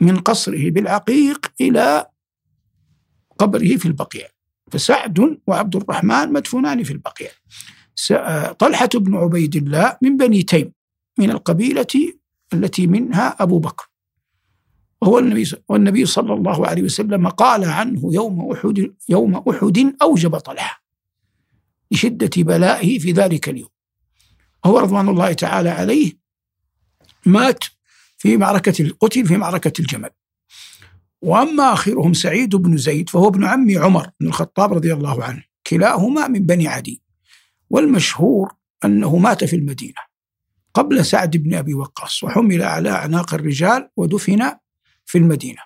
من 0.00 0.18
قصره 0.18 0.70
بالعقيق 0.70 1.52
إلى 1.60 2.06
قبره 3.38 3.76
في 3.76 3.86
البقيع. 3.86 4.28
فسعد 4.70 5.38
وعبد 5.46 5.76
الرحمن 5.76 6.32
مدفونان 6.32 6.82
في 6.82 6.92
البقيع. 6.92 7.30
طلحة 8.52 8.88
بن 8.94 9.14
عبيد 9.16 9.56
الله 9.56 9.96
من 10.02 10.16
بني 10.16 10.42
تيم 10.42 10.72
من 11.18 11.30
القبيلة 11.30 12.12
التي 12.52 12.86
منها 12.86 13.42
أبو 13.42 13.58
بكر. 13.58 13.90
وهو 15.02 15.18
النبي 15.18 15.50
والنبي 15.68 16.06
صلى 16.06 16.34
الله 16.34 16.66
عليه 16.66 16.82
وسلم 16.82 17.28
قال 17.28 17.64
عنه 17.64 18.14
يوم 18.14 18.52
أحد 18.52 18.94
يوم 19.08 19.34
أحد 19.34 19.94
أوجب 20.02 20.36
طلحة 20.36 20.84
لشدة 21.90 22.42
بلائه 22.42 22.98
في 22.98 23.12
ذلك 23.12 23.48
اليوم. 23.48 23.68
وهو 24.64 24.78
رضوان 24.78 25.08
الله 25.08 25.32
تعالى 25.32 25.68
عليه 25.68 26.25
مات 27.26 27.64
في 28.18 28.36
معركة 28.36 28.82
القتل 28.82 29.26
في 29.26 29.36
معركة 29.36 29.72
الجمل. 29.80 30.10
وأما 31.22 31.72
آخرهم 31.72 32.14
سعيد 32.14 32.56
بن 32.56 32.76
زيد 32.76 33.10
فهو 33.10 33.28
ابن 33.28 33.44
عم 33.44 33.78
عمر 33.78 34.10
بن 34.20 34.26
الخطاب 34.26 34.72
رضي 34.72 34.92
الله 34.92 35.24
عنه 35.24 35.44
كلاهما 35.66 36.28
من 36.28 36.46
بني 36.46 36.68
عدي. 36.68 37.02
والمشهور 37.70 38.52
أنه 38.84 39.16
مات 39.16 39.44
في 39.44 39.56
المدينة 39.56 40.06
قبل 40.74 41.04
سعد 41.04 41.36
بن 41.36 41.54
أبي 41.54 41.74
وقاص 41.74 42.24
وحمل 42.24 42.62
على 42.62 42.90
أعناق 42.90 43.34
الرجال 43.34 43.88
ودفن 43.96 44.52
في 45.06 45.18
المدينة. 45.18 45.62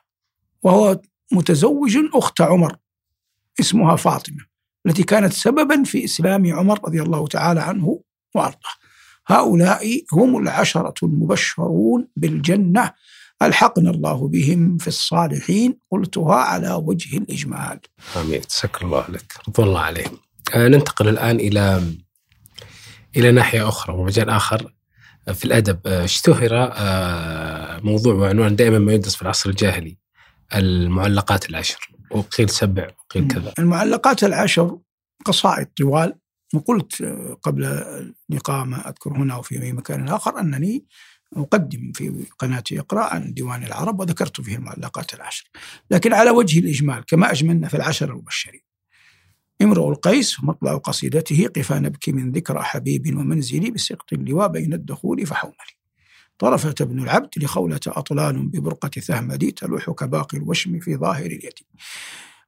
وهو 0.63 1.01
متزوج 1.33 1.99
أخت 2.15 2.41
عمر 2.41 2.77
اسمها 3.61 3.97
فاطمة 3.97 4.47
التي 4.87 5.03
كانت 5.03 5.33
سببا 5.33 5.83
في 5.83 6.05
إسلام 6.05 6.55
عمر 6.55 6.81
رضي 6.85 7.03
الله 7.03 7.27
تعالى 7.27 7.61
عنه 7.61 8.03
وأرضاه. 8.35 8.80
هؤلاء 9.31 10.05
هم 10.13 10.37
العشرة 10.37 10.95
المبشرون 11.03 12.09
بالجنة. 12.17 12.93
ألحقنا 13.43 13.91
الله 13.91 14.29
بهم 14.29 14.79
في 14.79 14.89
الصالحين. 14.89 15.79
قلتها 15.91 16.35
على 16.35 16.73
وجه 16.73 17.17
الإجمال. 17.17 17.81
آمين. 18.17 18.41
سك 18.49 18.83
الله 18.83 19.05
لك. 19.09 19.33
رضوان 19.49 19.69
الله 19.69 19.81
عليهم. 19.81 20.19
آه 20.55 20.69
ننتقل 20.69 21.09
الآن 21.09 21.37
إلى 21.37 21.83
إلى 23.17 23.31
ناحية 23.33 23.69
أخرى 23.69 23.97
ومجال 23.97 24.31
آخر. 24.31 24.75
في 25.35 25.45
الأدب 25.45 25.79
آه، 25.87 26.05
اشتهر 26.05 26.51
آه 26.53 27.81
موضوع 27.81 28.15
وعنوان 28.15 28.57
دائما 28.57 28.79
ما 28.79 28.93
يدرس 28.93 29.15
في 29.15 29.23
العصر 29.23 29.51
الجاهلي 29.51 29.99
المعلقات 30.55 31.51
العشر. 31.51 31.91
وقيل 32.11 32.51
سبع 32.51 32.89
وقيل 33.05 33.29
كذا. 33.29 33.53
المعلقات 33.59 34.25
العشر 34.25 34.79
قصائد 35.25 35.67
طوال. 35.67 36.15
وقلت 36.55 37.03
قبل 37.43 37.65
اللقاء 38.31 38.65
ما 38.65 38.89
أذكر 38.89 39.13
هنا 39.13 39.37
وفي 39.37 39.73
مكان 39.73 40.09
آخر 40.09 40.41
أنني 40.41 40.85
أقدم 41.37 41.93
في 41.95 42.27
قناة 42.39 42.65
أقرأ 42.73 43.05
عن 43.05 43.35
ديوان 43.35 43.65
العرب 43.65 44.01
وذكرت 44.01 44.41
فيه 44.41 44.57
المعلقات 44.57 45.15
العشر. 45.15 45.51
لكن 45.91 46.13
على 46.13 46.31
وجه 46.31 46.59
الإجمال 46.59 47.05
كما 47.05 47.33
أجملنا 47.33 47.69
في 47.69 47.77
العشر 47.77 48.11
المبشرين. 48.11 48.61
امرؤ 49.63 49.89
القيس 49.89 50.45
مطلع 50.45 50.77
قصيدته 50.77 51.49
قفا 51.57 51.79
نبكي 51.79 52.13
من 52.13 52.33
ذكرى 52.33 52.63
حبيب 52.63 53.19
ومنزلي 53.19 53.71
بسقط 53.71 54.13
اللواء 54.13 54.49
بين 54.49 54.73
الدخول 54.73 55.27
فحوملي 55.27 55.81
طرفة 56.39 56.75
ابن 56.81 57.03
العبد 57.03 57.29
لخولة 57.37 57.81
أطلال 57.87 58.47
ببرقة 58.47 58.89
ثهمدي 58.89 59.51
تلوح 59.51 59.91
كباقي 59.91 60.39
الوشم 60.39 60.79
في 60.81 60.97
ظاهر 60.97 61.27
اليد. 61.27 61.59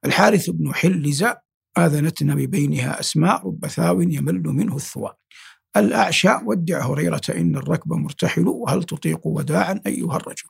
الحارث 0.05 0.49
بن 0.49 0.73
حلزة 0.73 1.37
آذنتنا 1.77 2.35
ببينها 2.35 2.99
أسماء 2.99 3.47
رب 3.47 3.67
ثاو 3.67 4.01
يمل 4.01 4.43
منه 4.43 4.75
الثوى. 4.75 5.13
الأعشى 5.77 6.29
ودع 6.45 6.85
هريرة 6.85 7.21
إن 7.29 7.55
الركب 7.55 7.93
مرتحل 7.93 8.47
وهل 8.47 8.83
تطيق 8.83 9.27
وداعا 9.27 9.81
أيها 9.85 10.15
الرجل؟ 10.15 10.49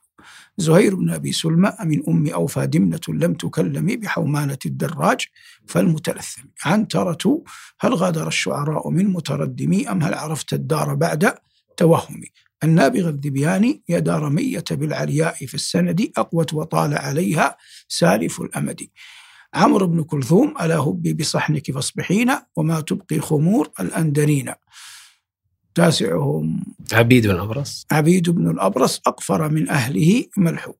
زهير 0.58 0.94
بن 0.94 1.10
أبي 1.10 1.32
سلمى 1.32 1.72
من 1.84 2.02
أم 2.08 2.26
أوفى 2.26 2.66
دمنة 2.66 3.00
لم 3.08 3.34
تكلم 3.34 3.86
بحومانة 3.86 4.58
الدراج 4.66 5.26
فالمتلثم. 5.66 6.42
عنترة 6.64 7.42
هل 7.80 7.94
غادر 7.94 8.28
الشعراء 8.28 8.90
من 8.90 9.12
متردمي 9.12 9.90
أم 9.90 10.02
هل 10.02 10.14
عرفت 10.14 10.52
الدار 10.52 10.94
بعد 10.94 11.34
توهمي 11.76 12.28
النابغ 12.64 13.08
الذبياني 13.08 13.82
يا 13.88 13.98
دار 13.98 14.30
مية 14.30 14.64
بالعلياء 14.70 15.46
في 15.46 15.54
السند 15.54 16.10
أقوت 16.16 16.54
وطال 16.54 16.94
عليها 16.98 17.56
سالف 17.88 18.40
الأمد. 18.40 18.86
عمرو 19.54 19.86
بن 19.86 20.02
كلثوم 20.02 20.54
ألا 20.60 20.76
هبي 20.76 21.12
بصحنك 21.12 21.70
فاصبحين 21.70 22.30
وما 22.56 22.80
تبقي 22.80 23.20
خمور 23.20 23.70
الأندرين 23.80 24.52
تاسعهم. 25.74 26.64
عبيد 26.92 27.26
بن 27.26 27.34
الأبرص. 27.34 27.86
عبيد 27.92 28.30
بن 28.30 28.50
الأبرص 28.50 29.00
أقفر 29.06 29.48
من 29.48 29.68
أهله 29.68 30.24
ملحوب. 30.36 30.78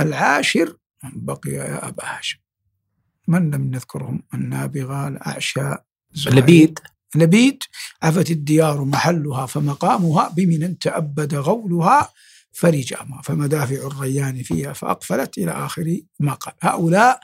العاشر 0.00 0.76
بقي 1.14 1.50
يا 1.50 1.88
أبا 1.88 2.04
هاشم. 2.04 2.38
من 3.28 3.50
لم 3.50 3.70
نذكرهم؟ 3.70 4.22
النابغة 4.34 5.08
الأعشى 5.08 5.74
لبيد. 6.26 6.78
لبيد. 7.14 7.62
عفت 8.02 8.30
الديار 8.30 8.84
محلها 8.84 9.46
فمقامها 9.46 10.28
بمن 10.28 10.78
تأبد 10.78 11.34
غولها 11.34 12.08
فرجاما. 12.52 13.22
فمدافع 13.22 13.86
الريان 13.86 14.42
فيها 14.42 14.72
فأقفلت 14.72 15.38
إلى 15.38 15.50
آخر 15.50 16.00
ما 16.20 16.34
قال 16.34 16.54
هؤلاء 16.62 17.20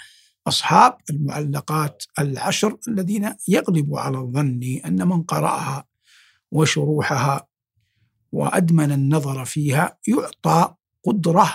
أصحاب 0.49 0.97
المعلقات 1.11 2.05
العشر 2.19 2.79
الذين 2.89 3.35
يغلب 3.49 3.97
على 3.97 4.19
الظن 4.19 4.81
أن 4.85 5.09
من 5.09 5.23
قرأها 5.23 5.85
وشروحها 6.51 7.47
وأدمن 8.33 8.93
النظر 8.93 9.45
فيها 9.45 9.99
يعطى 10.09 10.75
قدرة 11.05 11.55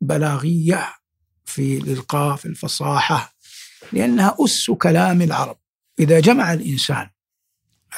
بلاغية 0.00 0.94
في 1.44 1.78
الإلقاء 1.78 2.36
في 2.36 2.46
الفصاحة 2.46 3.34
لأنها 3.92 4.36
أس 4.40 4.70
كلام 4.70 5.22
العرب. 5.22 5.56
إذا 5.98 6.20
جمع 6.20 6.52
الإنسان 6.52 7.10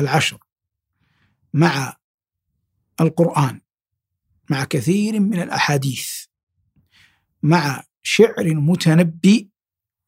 العشر 0.00 0.38
مع 1.54 1.96
القرآن 3.00 3.60
مع 4.50 4.64
كثير 4.64 5.20
من 5.20 5.42
الأحاديث 5.42 6.10
مع 7.42 7.84
شعر 8.02 8.54
متنبي 8.54 9.50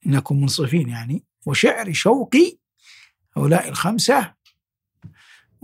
نكون 0.06 0.40
منصفين 0.40 0.88
يعني. 0.88 1.24
وشعر 1.46 1.92
شوقي 1.92 2.58
هؤلاء 3.36 3.68
الخمسة 3.68 4.34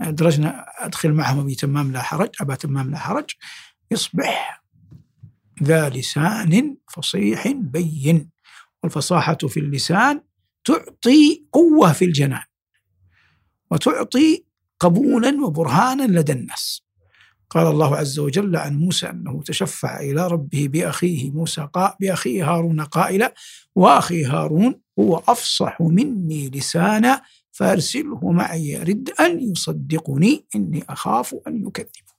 أدرجنا 0.01 0.65
أدخل 0.77 1.13
معهم 1.13 1.39
أبي 1.39 1.55
تمام 1.55 1.91
لا 1.91 2.01
حرج 2.01 2.29
أبا 2.41 2.55
تمام 2.55 2.91
لا 2.91 2.97
حرج. 2.97 3.29
يصبح 3.91 4.63
ذا 5.63 5.89
لسان 5.89 6.77
فصيح 6.93 7.47
بين 7.47 8.29
والفصاحة 8.83 9.37
في 9.37 9.59
اللسان 9.59 10.21
تعطي 10.63 11.45
قوة 11.51 11.93
في 11.93 12.05
الجنان 12.05 12.43
وتعطي 13.71 14.45
قبولا 14.79 15.45
وبرهانا 15.45 16.19
لدى 16.19 16.31
الناس. 16.31 16.84
قال 17.49 17.67
الله 17.67 17.95
عز 17.95 18.19
وجل 18.19 18.55
عن 18.55 18.77
موسى 18.77 19.09
أنه 19.09 19.41
تشفع 19.45 19.99
إلى 19.99 20.27
ربه 20.27 20.67
بأخيه 20.67 21.31
موسى 21.31 21.67
قا 21.73 21.95
بأخيه 21.99 22.51
هارون 22.51 22.81
قائلا 22.81 23.33
وأخي 23.75 24.25
هارون 24.25 24.79
هو 24.99 25.23
أفصح 25.27 25.81
مني 25.81 26.49
لسانا 26.49 27.21
فأرسله 27.51 28.31
معي 28.31 28.77
رد 28.77 29.09
أن 29.19 29.51
يصدقني 29.51 30.45
إني 30.55 30.83
أخاف 30.89 31.35
أن 31.47 31.67
يكذبون. 31.67 32.15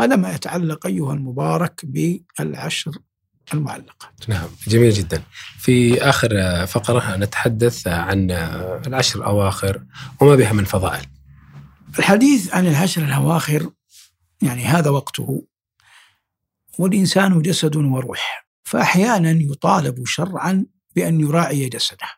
هذا 0.00 0.16
ما 0.16 0.34
يتعلق 0.34 0.86
أيها 0.86 1.14
المبارك 1.14 1.84
بالعشر 1.84 2.92
المعلقات. 3.54 4.28
نعم 4.28 4.48
جميل 4.68 4.92
جدا. 4.92 5.22
في 5.58 6.02
آخر 6.02 6.28
فقرة 6.66 7.16
نتحدث 7.16 7.88
عن 7.88 8.30
العشر 8.86 9.18
الأواخر 9.18 9.82
وما 10.20 10.34
بها 10.34 10.52
من 10.52 10.64
فضائل. 10.64 11.06
الحديث 11.98 12.54
عن 12.54 12.66
العشر 12.66 13.04
الأواخر 13.04 13.70
يعني 14.42 14.64
هذا 14.64 14.90
وقته. 14.90 15.46
والإنسان 16.78 17.42
جسد 17.42 17.76
وروح 17.76 18.46
فأحيانا 18.64 19.30
يطالب 19.30 20.06
شرعا 20.06 20.66
بأن 20.96 21.20
يراعي 21.20 21.68
جسده 21.68 22.08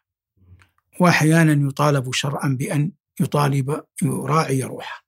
وأحيانا 1.01 1.69
يطالب 1.69 2.13
شرعا 2.13 2.57
بأن 2.59 2.93
يطالب 3.21 3.85
يراعي 4.03 4.63
روحه. 4.63 5.05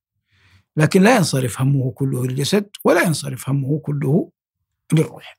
لكن 0.77 1.03
لا 1.03 1.17
ينصرف 1.17 1.61
همه 1.61 1.91
كله 1.91 2.27
للجسد 2.27 2.71
ولا 2.85 3.03
ينصرف 3.03 3.49
همه 3.49 3.79
كله 3.79 4.31
للروح. 4.93 5.39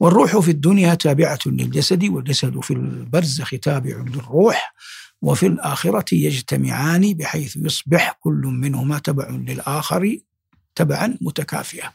والروح 0.00 0.38
في 0.38 0.50
الدنيا 0.50 0.94
تابعة 0.94 1.38
للجسد 1.46 2.04
والجسد 2.04 2.60
في 2.60 2.70
البرزخ 2.70 3.50
تابع 3.62 3.96
للروح 3.96 4.74
وفي 5.22 5.46
الآخرة 5.46 6.14
يجتمعان 6.14 7.14
بحيث 7.14 7.56
يصبح 7.56 8.18
كل 8.20 8.42
منهما 8.46 8.98
تبع 8.98 9.28
للآخر 9.30 10.18
تبعا 10.74 11.18
متكافئا. 11.20 11.92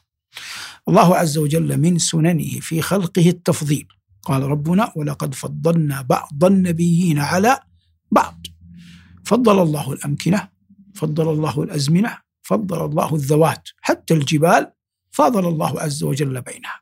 الله 0.87 1.15
عز 1.15 1.37
وجل 1.37 1.77
من 1.77 1.99
سننه 1.99 2.59
في 2.59 2.81
خلقه 2.81 3.29
التفضيل. 3.29 3.87
قال 4.23 4.43
ربنا 4.43 4.93
ولقد 4.95 5.33
فضلنا 5.33 6.01
بعض 6.01 6.43
النبيين 6.45 7.19
على 7.19 7.59
بعض 8.11 8.47
فضل 9.25 9.61
الله 9.61 9.93
الأمكنة 9.93 10.49
فضل 10.95 11.29
الله 11.29 11.63
الأزمنة 11.63 12.17
فضل 12.41 12.85
الله 12.85 13.15
الذوات 13.15 13.69
حتى 13.81 14.13
الجبال 14.13 14.71
فاضل 15.11 15.47
الله 15.47 15.81
عز 15.81 16.03
وجل 16.03 16.41
بينها. 16.41 16.81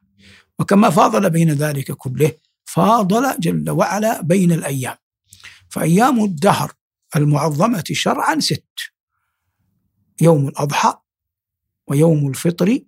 وكما 0.59 0.89
فاضل 0.89 1.29
بين 1.29 1.51
ذلك 1.51 1.91
كله 1.91 2.31
فاضل 2.65 3.39
جل 3.39 3.69
وعلا 3.69 4.21
بين 4.21 4.51
الأيام. 4.51 4.95
فأيام 5.69 6.23
الدهر 6.23 6.71
المعظمة 7.15 7.83
شرعا 7.91 8.39
ست. 8.39 8.79
يوم 10.21 10.47
الأضحى 10.47 10.93
ويوم 11.87 12.29
الفطر 12.29 12.79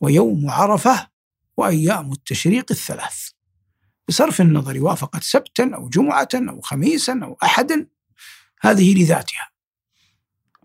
ويوم 0.00 0.50
عرفة 0.50 1.08
وأيام 1.56 2.12
التشريق 2.12 2.66
الثلاث. 2.70 3.30
بصرف 4.08 4.40
النظر 4.40 4.82
وافقت 4.82 5.22
سبتا 5.22 5.70
أو 5.74 5.88
جمعة 5.88 6.28
أو 6.34 6.60
خميسا 6.60 7.20
أو 7.22 7.38
أحدا 7.42 7.86
هذه 8.60 9.02
لذاتها. 9.02 9.48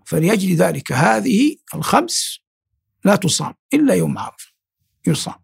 فلأجل 0.06 0.56
ذلك 0.56 0.92
هذه 0.92 1.58
الخمس 1.76 2.40
لا 3.06 3.16
تصام 3.16 3.54
إلا 3.74 3.94
يوم 3.94 4.18
عرفة 4.18 4.52
يصام. 5.08 5.44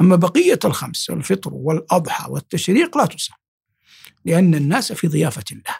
أما 0.00 0.16
بقية 0.16 0.58
الخمس 0.64 1.10
الفطر 1.10 1.54
والأضحى 1.54 2.30
والتشريق 2.30 2.98
لا 2.98 3.06
تصام 3.06 3.36
لأن 4.24 4.54
الناس 4.54 4.92
في 4.92 5.08
ضيافة 5.08 5.44
الله. 5.52 5.76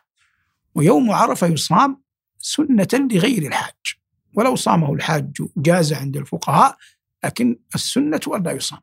ويوم 0.75 1.11
عرفة 1.11 1.47
يصام 1.47 2.03
سنة 2.39 2.89
لغير 2.95 3.47
الحاج. 3.47 4.02
ولو 4.35 4.57
صامه 4.57 4.93
الحاج 4.95 5.33
جاز 5.57 5.93
عند 5.93 6.17
الفقهاء 6.17 6.77
لكن 7.25 7.59
السنة 7.75 8.21
أن 8.35 8.43
لا 8.43 8.53
يصام. 8.53 8.81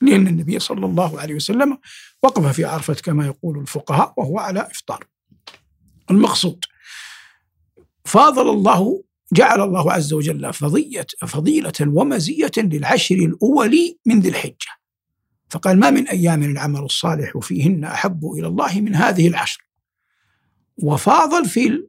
لأن 0.00 0.26
النبي 0.26 0.58
صلى 0.58 0.86
الله 0.86 1.20
عليه 1.20 1.34
وسلم 1.34 1.78
وقف 2.22 2.46
في 2.46 2.64
عرفة 2.64 2.94
كما 2.94 3.26
يقول 3.26 3.58
الفقهاء 3.58 4.14
وهو 4.16 4.38
على 4.38 4.60
إفطار. 4.60 5.06
المقصود 6.10 6.64
فاضل 8.04 8.50
الله 8.50 9.04
جعل 9.32 9.60
الله 9.60 9.92
عز 9.92 10.12
وجل 10.12 10.52
فضية 10.52 11.06
فضيلة 11.26 11.72
ومزية 11.80 12.50
للعشر 12.56 13.14
الأول 13.14 13.96
من 14.06 14.20
ذي 14.20 14.28
الحجة. 14.28 14.78
فقال 15.50 15.78
ما 15.80 15.90
من 15.90 16.08
أيام 16.08 16.42
العمل 16.42 16.80
الصالح 16.80 17.38
فيهن 17.38 17.84
أحب 17.84 18.32
إلى 18.32 18.46
الله 18.46 18.80
من 18.80 18.94
هذه 18.94 19.28
العشر. 19.28 19.68
وفاضل 20.76 21.44
في 21.44 21.88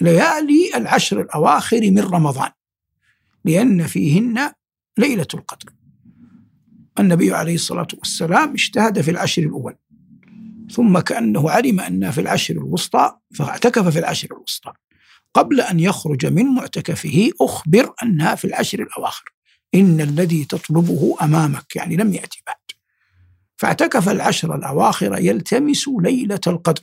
ليالي 0.00 0.70
العشر 0.74 1.20
الأواخر 1.20 1.80
من 1.80 1.98
رمضان 1.98 2.50
لأن 3.44 3.86
فيهن 3.86 4.52
ليلة 4.98 5.26
القدر. 5.34 5.72
النبي 6.98 7.34
عليه 7.34 7.54
الصلاة 7.54 7.88
والسلام 7.98 8.52
اجتهد 8.52 9.00
في 9.00 9.10
العشر 9.10 9.42
الأول 9.42 9.76
ثم 10.70 10.98
كأنه 10.98 11.50
علم 11.50 11.80
أن 11.80 12.10
في 12.10 12.20
العشر 12.20 12.54
الوسطى 12.54 13.16
فاعتكف 13.34 13.88
في 13.88 13.98
العشر 13.98 14.28
الوسطى. 14.32 14.72
قبل 15.34 15.60
أن 15.60 15.80
يخرج 15.80 16.26
من 16.26 16.44
معتكفه 16.44 17.30
أخبر 17.40 17.94
أنها 18.02 18.34
في 18.34 18.44
العشر 18.44 18.82
الأواخر. 18.82 19.24
إن 19.74 20.00
الذي 20.00 20.44
تطلبه 20.44 21.16
أمامك 21.22 21.76
يعني 21.76 21.96
لم 21.96 22.14
يأتي 22.14 22.42
بعد. 22.46 22.56
فاعتكف 23.56 24.08
العشر 24.08 24.54
الأواخر 24.54 25.18
يلتمس 25.18 25.88
ليلة 25.88 26.40
القدر. 26.46 26.82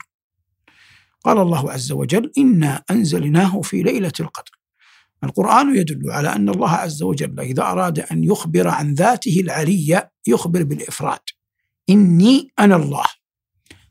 قال 1.25 1.38
الله 1.38 1.71
عز 1.71 1.91
وجل 1.91 2.31
إنا 2.38 2.83
أنزلناه 2.91 3.61
في 3.61 3.83
ليلة 3.83 4.11
القدر. 4.19 4.51
القرآن 5.23 5.75
يدل 5.75 6.11
على 6.11 6.35
أن 6.35 6.49
الله 6.49 6.69
عز 6.69 7.03
وجل 7.03 7.39
إذا 7.39 7.63
أراد 7.63 7.99
أن 7.99 8.23
يخبر 8.23 8.67
عن 8.67 8.93
ذاته 8.93 9.39
العلية 9.39 10.11
يخبر 10.27 10.63
بالإفراد. 10.63 11.19
إني 11.89 12.51
أنا 12.59 12.75
الله. 12.75 13.05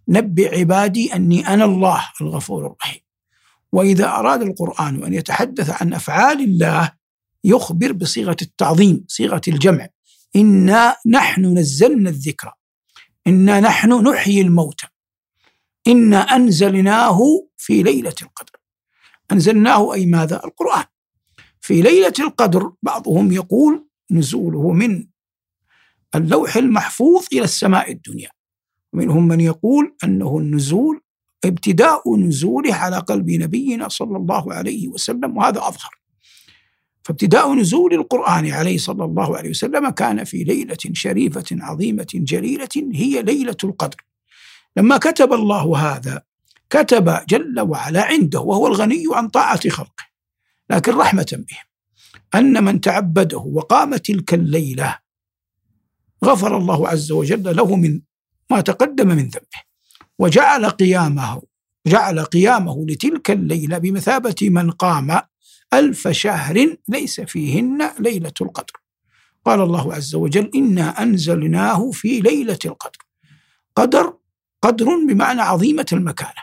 نبئ 0.09 0.59
عبادي 0.59 1.14
أني 1.14 1.49
أنا 1.49 1.64
الله 1.64 2.09
الغفور 2.20 2.66
الرحيم. 2.66 3.01
وإذا 3.73 4.09
أراد 4.09 4.42
القرآن 4.42 5.05
أن 5.05 5.14
يتحدث 5.14 5.83
عن 5.83 5.94
أفعال 5.94 6.40
الله 6.40 6.92
يخبر 7.44 7.92
بصيغة 7.92 8.37
التعظيم 8.42 9.05
صيغة 9.09 9.42
الجمع. 9.49 9.88
إنا 10.37 10.97
نحن 11.07 11.59
نزلنا 11.59 12.11
الذكر. 12.11 12.53
إنا 13.27 13.61
نحن 13.61 14.09
نحيي 14.09 14.40
الموتى. 14.40 14.87
إنا 15.87 16.18
أنزلناه 16.18 17.20
في 17.57 17.83
ليلة 17.83 18.14
القدر. 18.23 18.53
أنزلناه 19.33 19.94
أي 19.94 20.07
ماذا؟ 20.07 20.44
القرآن. 20.44 20.85
في 21.61 21.83
ليلة 21.83 22.12
القدر 22.18 22.73
بعضهم 22.83 23.33
يقول 23.33 23.87
نزوله 24.11 24.73
من 24.73 25.07
اللوح 26.14 26.57
المحفوظ 26.57 27.27
إلى 27.33 27.44
السماء 27.44 27.92
الدنيا. 27.92 28.31
ومنهم 28.92 29.29
من 29.29 29.40
يقول 29.40 29.97
أنه 30.05 30.38
النزول 30.38 31.01
ابتداء 31.44 32.16
نزوله 32.16 32.75
على 32.75 32.97
قلب 32.99 33.31
نبينا 33.31 33.88
صلى 33.88 34.16
الله 34.16 34.55
عليه 34.55 34.88
وسلم 34.88 35.37
وهذا 35.37 35.59
أظهر. 35.59 35.90
فابتداء 37.05 37.55
نزول 37.55 37.94
القرآن 37.94 38.51
عليه 38.51 38.79
صلى 38.79 39.05
الله 39.05 39.37
عليه 39.37 39.51
وسلم 39.51 39.88
كان 39.88 40.25
في 40.25 40.44
ليلة 40.44 40.77
شريفة 40.92 41.44
عظيمة 41.53 42.07
جليلة 42.14 42.68
هي 42.92 43.23
ليلة 43.23 43.57
القدر. 43.64 43.97
لما 44.77 44.97
كتب 44.97 45.33
الله 45.33 45.79
هذا 45.79 46.23
كتب 46.71 47.21
جل 47.29 47.61
وعلا 47.61 48.05
عنده 48.05 48.41
وهو 48.41 48.67
الغني 48.67 49.05
عن 49.13 49.29
طاعة 49.29 49.69
خلقه 49.69 50.05
لكن 50.71 50.95
رحمة 50.95 51.27
بهم 51.33 51.65
أن 52.35 52.65
من 52.65 52.81
تعبده 52.81 53.39
وقام 53.39 53.97
تلك 53.97 54.35
الليلة 54.35 54.99
غفر 56.25 56.57
الله 56.57 56.89
عز 56.89 57.13
وجل 57.13 57.57
له 57.57 57.77
من 57.77 58.01
ما 58.51 58.61
تقدم 58.61 59.09
من 59.09 59.23
ذنبه 59.23 59.65
وجعل 60.19 60.67
قيامه 60.67 61.43
جعل 61.87 62.21
قيامه 62.21 62.87
لتلك 62.87 63.31
الليلة 63.31 63.79
بمثابة 63.79 64.35
من 64.43 64.71
قام 64.71 65.21
ألف 65.75 66.09
شهر 66.09 66.77
ليس 66.89 67.21
فيهن 67.21 67.91
ليلة 67.99 68.33
القدر. 68.41 68.73
قال 69.45 69.61
الله 69.61 69.95
عز 69.95 70.15
وجل 70.15 70.51
إنا 70.55 71.03
أنزلناه 71.03 71.91
في 71.91 72.21
ليلة 72.21 72.59
القدر. 72.65 72.99
قدر 73.77 74.17
قدر 74.64 74.87
بمعنى 75.09 75.40
عظيمة 75.40 75.87
المكانة 75.92 76.42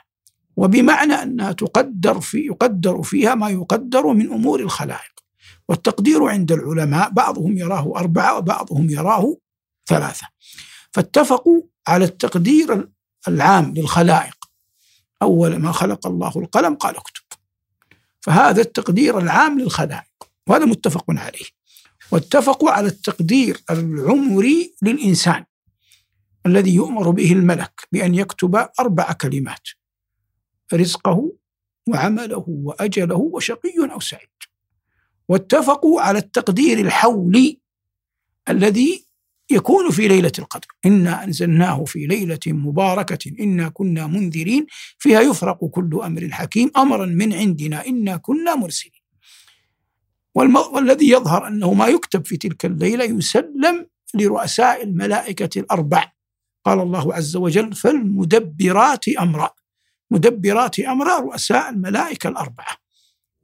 وبمعنى 0.57 1.13
أنها 1.13 1.51
تقدر 1.51 2.19
في 2.19 2.37
يقدر 2.37 3.03
فيها 3.03 3.35
ما 3.35 3.49
يقدر 3.49 4.07
من 4.07 4.31
أمور 4.31 4.59
الخلائق. 4.59 5.11
والتقدير 5.69 6.23
عند 6.23 6.51
العلماء 6.51 7.09
بعضهم 7.09 7.57
يراه 7.57 7.93
أربعة 7.97 8.37
وبعضهم 8.37 8.89
يراه 8.89 9.37
ثلاثة. 9.85 10.27
فاتفقوا 10.91 11.61
على 11.87 12.05
التقدير 12.05 12.89
العام 13.27 13.73
للخلائق. 13.73 14.37
أول 15.21 15.55
ما 15.55 15.71
خلق 15.71 16.07
الله 16.07 16.33
القلم 16.35 16.75
قال 16.75 16.95
اكتب. 16.97 17.23
فهذا 18.21 18.61
التقدير 18.61 19.19
العام 19.19 19.59
للخلائق 19.59 20.11
وهذا 20.47 20.65
متفق 20.65 21.05
عليه. 21.09 21.45
واتفقوا 22.11 22.71
على 22.71 22.87
التقدير 22.87 23.61
العمري 23.69 24.75
للإنسان. 24.81 25.45
الذي 26.45 26.75
يؤمر 26.75 27.09
به 27.09 27.31
الملك 27.31 27.87
بأن 27.91 28.15
يكتب 28.15 28.67
أربع 28.79 29.11
كلمات 29.11 29.67
رزقه 30.73 31.31
وعمله 31.89 32.45
وأجله 32.47 33.15
وشقي 33.15 33.91
أو 33.93 33.99
سعيد. 33.99 34.29
واتفقوا 35.29 36.01
على 36.01 36.19
التقدير 36.19 36.79
الحولي 36.79 37.59
الذي 38.49 39.05
يكون 39.51 39.89
في 39.91 40.07
ليلة 40.07 40.31
القدر. 40.39 40.67
إنا 40.85 41.23
أنزلناه 41.23 41.83
في 41.83 42.07
ليلة 42.07 42.39
مباركة 42.47 43.31
إنا 43.39 43.69
كنا 43.69 44.07
منذرين 44.07 44.65
فيها 44.97 45.21
يفرق 45.21 45.65
كل 45.65 45.99
أمر 46.03 46.29
حكيم 46.31 46.71
أمرا 46.77 47.05
من 47.05 47.33
عندنا 47.33 47.87
إنا 47.87 48.17
كنا 48.17 48.55
مرسلين. 48.55 49.01
والذي 50.73 51.09
يظهر 51.09 51.47
أنه 51.47 51.73
ما 51.73 51.87
يكتب 51.87 52.25
في 52.25 52.37
تلك 52.37 52.65
الليلة 52.65 53.03
يسلم 53.03 53.87
لرؤساء 54.13 54.83
الملائكة 54.83 55.59
الأربع. 55.59 56.11
قال 56.65 56.79
الله 56.79 57.13
عز 57.13 57.35
وجل 57.35 57.73
فالمدبرات 57.73 59.07
أمرا. 59.07 59.49
مدبرات 60.11 60.79
أمرا 60.79 61.19
رؤساء 61.19 61.69
الملائكة 61.69 62.27
الأربعة 62.29 62.77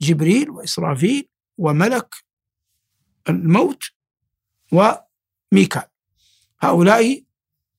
جبريل 0.01 0.49
وإسرافيل 0.49 1.27
وملك 1.58 2.15
الموت 3.30 3.84
وميكال. 4.71 5.88
هؤلاء 6.60 7.23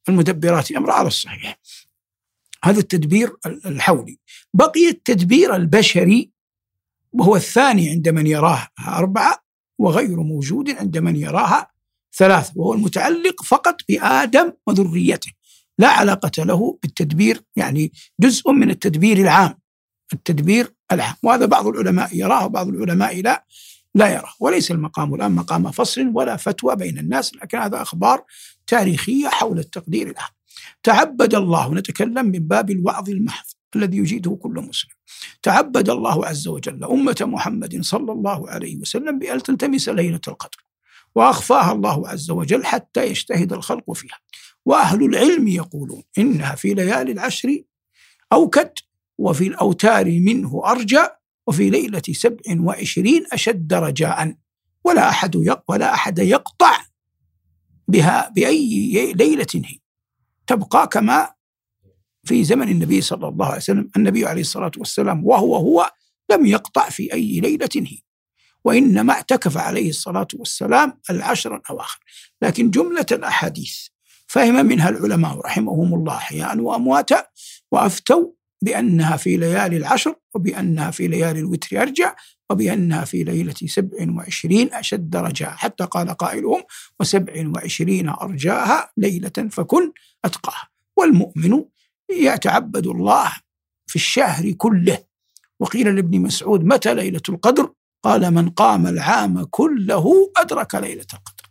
المدبرات 0.08 0.72
أمر 0.72 0.90
على 0.90 1.08
الصحيح. 1.08 1.58
هذا 2.64 2.78
التدبير 2.78 3.36
الحولي. 3.46 4.18
بقي 4.54 4.88
التدبير 4.88 5.56
البشري 5.56 6.32
وهو 7.12 7.36
الثاني 7.36 7.90
عند 7.90 8.08
من 8.08 8.26
يراه 8.26 8.68
أربعة 8.88 9.44
وغير 9.78 10.20
موجود 10.20 10.70
عند 10.70 10.98
من 10.98 11.16
يراها 11.16 11.70
ثلاثة 12.16 12.52
وهو 12.56 12.74
المتعلق 12.74 13.42
فقط 13.42 13.76
بآدم 13.88 14.52
وذريته. 14.66 15.32
لا 15.78 15.88
علاقة 15.88 16.44
له 16.44 16.78
بالتدبير 16.82 17.42
يعني 17.56 17.92
جزء 18.20 18.52
من 18.52 18.70
التدبير 18.70 19.16
العام 19.16 19.54
التدبير 20.12 20.74
العام. 20.92 21.14
وهذا 21.22 21.46
بعض 21.46 21.66
العلماء 21.66 22.16
يراه 22.16 22.46
وبعض 22.46 22.68
العلماء 22.68 23.22
لا 23.22 23.44
لا 23.94 24.08
يراه. 24.08 24.32
وليس 24.40 24.70
المقام 24.70 25.14
الآن 25.14 25.32
مقام 25.32 25.70
فصل 25.70 26.10
ولا 26.14 26.36
فتوى 26.36 26.76
بين 26.76 26.98
الناس 26.98 27.34
لكن 27.34 27.58
هذا 27.58 27.82
أخبار 27.82 28.24
تاريخية 28.66 29.28
حول 29.28 29.58
التقدير 29.58 30.10
العام. 30.10 30.30
تعبد 30.82 31.34
الله 31.34 31.74
نتكلم 31.74 32.26
من 32.26 32.38
باب 32.38 32.70
الوعظ 32.70 33.10
المحض 33.10 33.46
الذي 33.76 33.96
يجيده 33.96 34.38
كل 34.42 34.50
مسلم. 34.68 34.90
تعبد 35.42 35.90
الله 35.90 36.26
عز 36.26 36.48
وجل 36.48 36.84
أمة 36.84 37.16
محمد 37.20 37.80
صلى 37.82 38.12
الله 38.12 38.50
عليه 38.50 38.76
وسلم 38.76 39.18
بأن 39.18 39.42
تلتمس 39.42 39.88
ليلة 39.88 40.20
القدر. 40.28 40.67
وأخفاها 41.14 41.72
الله 41.72 42.08
عز 42.08 42.30
وجل 42.30 42.64
حتى 42.64 43.06
يجتهد 43.06 43.52
الخلق 43.52 43.92
فيها. 43.92 44.18
وأهل 44.66 45.04
العلم 45.04 45.48
يقولون 45.48 46.02
إنها 46.18 46.54
في 46.54 46.74
ليالي 46.74 47.12
العشر 47.12 47.62
أوكد 48.32 48.70
وفي 49.18 49.46
الأوتار 49.46 50.04
منه 50.04 50.62
أرجى 50.64 51.02
وفي 51.46 51.70
ليلة 51.70 52.02
سبع 52.12 52.60
وعشرين 52.60 53.24
أشد 53.32 53.74
رجاء. 53.74 54.34
ولا 54.84 55.08
أحد 55.08 55.34
يق 55.34 55.62
ولا 55.68 55.94
أحد 55.94 56.18
يقطع 56.18 56.76
بها 57.88 58.28
بأي 58.28 59.12
ليلة 59.12 59.46
هي. 59.54 59.78
تبقى 60.46 60.88
كما 60.88 61.32
في 62.24 62.44
زمن 62.44 62.68
النبي 62.68 63.00
صلى 63.00 63.28
الله 63.28 63.46
عليه 63.46 63.56
وسلم 63.56 63.90
النبي 63.96 64.26
عليه 64.26 64.40
الصلاة 64.40 64.70
والسلام 64.78 65.26
وهو 65.26 65.56
هو 65.56 65.90
لم 66.30 66.46
يقطع 66.46 66.88
في 66.88 67.12
أي 67.12 67.40
ليلة 67.40 67.68
هي. 67.76 67.98
وإنما 68.68 69.12
اعتكف 69.12 69.56
عليه 69.56 69.88
الصلاة 69.88 70.28
والسلام 70.34 71.00
العشر 71.10 71.56
الأواخر. 71.56 71.98
لكن 72.42 72.70
جملة 72.70 73.06
الأحاديث 73.12 73.86
فهم 74.26 74.66
منها 74.66 74.88
العلماء 74.88 75.38
رحمهم 75.38 75.94
الله 75.94 76.16
أحياء 76.16 76.58
وأمواتا 76.58 77.26
وأفتوا 77.72 78.26
بأنها 78.62 79.16
في 79.16 79.36
ليالي 79.36 79.76
العشر 79.76 80.14
وبأنها 80.34 80.90
في 80.90 81.08
ليالي 81.08 81.40
الوتر 81.40 81.82
أرجع 81.82 82.16
وبأنها 82.50 83.04
في 83.04 83.24
ليلة 83.24 83.54
سبع 83.66 83.98
وعشرين 84.16 84.74
أشد 84.74 85.16
رجاء. 85.16 85.50
حتى 85.50 85.84
قال 85.84 86.08
قائلهم 86.08 86.62
وسبع 87.00 87.48
وعشرين 87.54 88.08
أرجاها 88.08 88.92
ليلة 88.96 89.48
فكن 89.50 89.92
أتقاها. 90.24 90.68
والمؤمن 90.96 91.64
يتعبد 92.10 92.86
الله 92.86 93.32
في 93.86 93.96
الشهر 93.96 94.50
كله. 94.52 94.98
وقيل 95.60 95.94
لابن 95.96 96.20
مسعود 96.20 96.64
متى 96.64 96.94
ليلة 96.94 97.22
القدر؟ 97.28 97.72
قال 98.02 98.30
من 98.30 98.50
قام 98.50 98.86
العام 98.86 99.44
كله 99.44 100.32
أدرك 100.36 100.74
ليلة 100.74 101.06
القدر. 101.14 101.48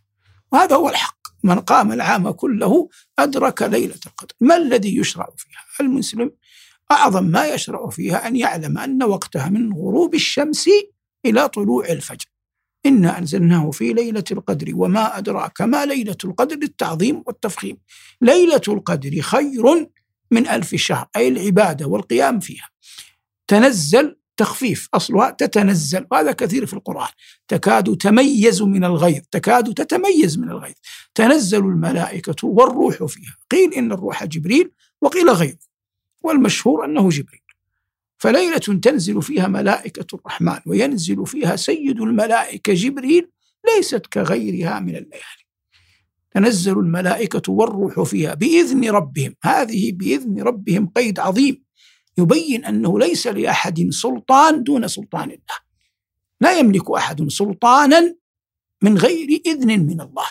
وهذا 0.52 0.76
هو 0.76 0.88
الحق. 0.88 1.18
من 1.42 1.60
قام 1.60 1.92
العام 1.92 2.30
كله 2.30 2.88
أدرك 3.18 3.62
ليلة 3.62 4.00
القدر. 4.06 4.34
ما 4.40 4.56
الذي 4.56 4.96
يشرع 4.98 5.28
فيها؟ 5.36 5.60
المسلم 5.80 6.30
أعظم 6.90 7.24
ما 7.24 7.46
يشرع 7.46 7.88
فيها 7.88 8.28
أن 8.28 8.36
يعلم 8.36 8.78
أن 8.78 9.02
وقتها 9.02 9.48
من 9.48 9.72
غروب 9.72 10.14
الشمس 10.14 10.68
إلى 11.26 11.48
طلوع 11.48 11.88
الفجر. 11.88 12.26
إنا 12.86 13.18
أنزلناه 13.18 13.70
في 13.70 13.92
ليلة 13.92 14.24
القدر 14.32 14.72
وما 14.74 15.18
أدراك 15.18 15.60
ما 15.62 15.86
ليلة 15.86 16.16
القدر؟ 16.24 16.56
للتعظيم 16.56 17.22
والتفخيم. 17.26 17.78
ليلة 18.20 18.62
القدر 18.68 19.20
خير 19.20 19.88
من 20.30 20.48
ألف 20.48 20.74
شهر 20.74 21.08
أي 21.16 21.28
العبادة 21.28 21.86
والقيام 21.86 22.40
فيها. 22.40 22.68
تنزل 23.46 24.17
تخفيف 24.38 24.88
أصلها 24.94 25.30
تتنزل 25.30 26.06
وهذا 26.10 26.32
كثير 26.32 26.66
في 26.66 26.74
القرآن. 26.74 27.08
تكاد 27.48 27.96
تميز 27.96 28.62
من 28.62 28.84
الغيظ 28.84 29.22
تكاد 29.30 29.74
تتميز 29.74 30.38
من 30.38 30.50
الغيظ. 30.50 30.74
تنزل 31.14 31.58
الملائكة 31.58 32.48
والروح 32.48 33.04
فيها. 33.04 33.36
قيل 33.50 33.74
إن 33.74 33.92
الروح 33.92 34.24
جبريل 34.24 34.70
وقيل 35.00 35.30
غيره 35.30 35.58
والمشهور 36.22 36.84
أنه 36.84 37.08
جبريل. 37.08 37.40
فليلة 38.18 38.80
تنزل 38.82 39.22
فيها 39.22 39.48
ملائكة 39.48 40.16
الرحمن 40.16 40.58
وينزل 40.66 41.26
فيها 41.26 41.56
سيد 41.56 42.00
الملائكة 42.00 42.74
جبريل 42.74 43.30
ليست 43.66 44.06
كغيرها 44.06 44.80
من 44.80 44.96
الليالي. 44.96 45.44
تنزل 46.30 46.78
الملائكة 46.78 47.52
والروح 47.52 48.02
فيها 48.02 48.34
بإذن 48.34 48.90
ربهم. 48.90 49.34
هذه 49.42 49.92
بإذن 49.92 50.42
ربهم 50.42 50.86
قيد 50.86 51.18
عظيم. 51.18 51.67
يبين 52.18 52.64
أنه 52.64 52.98
ليس 52.98 53.26
لأحد 53.26 53.90
سلطان 53.90 54.62
دون 54.62 54.88
سلطان 54.88 55.30
الله. 55.30 55.58
لا 56.40 56.58
يملك 56.58 56.90
أحد 56.90 57.28
سلطانا 57.28 58.14
من 58.82 58.98
غير 58.98 59.42
إذن 59.46 59.86
من 59.86 60.00
الله 60.00 60.26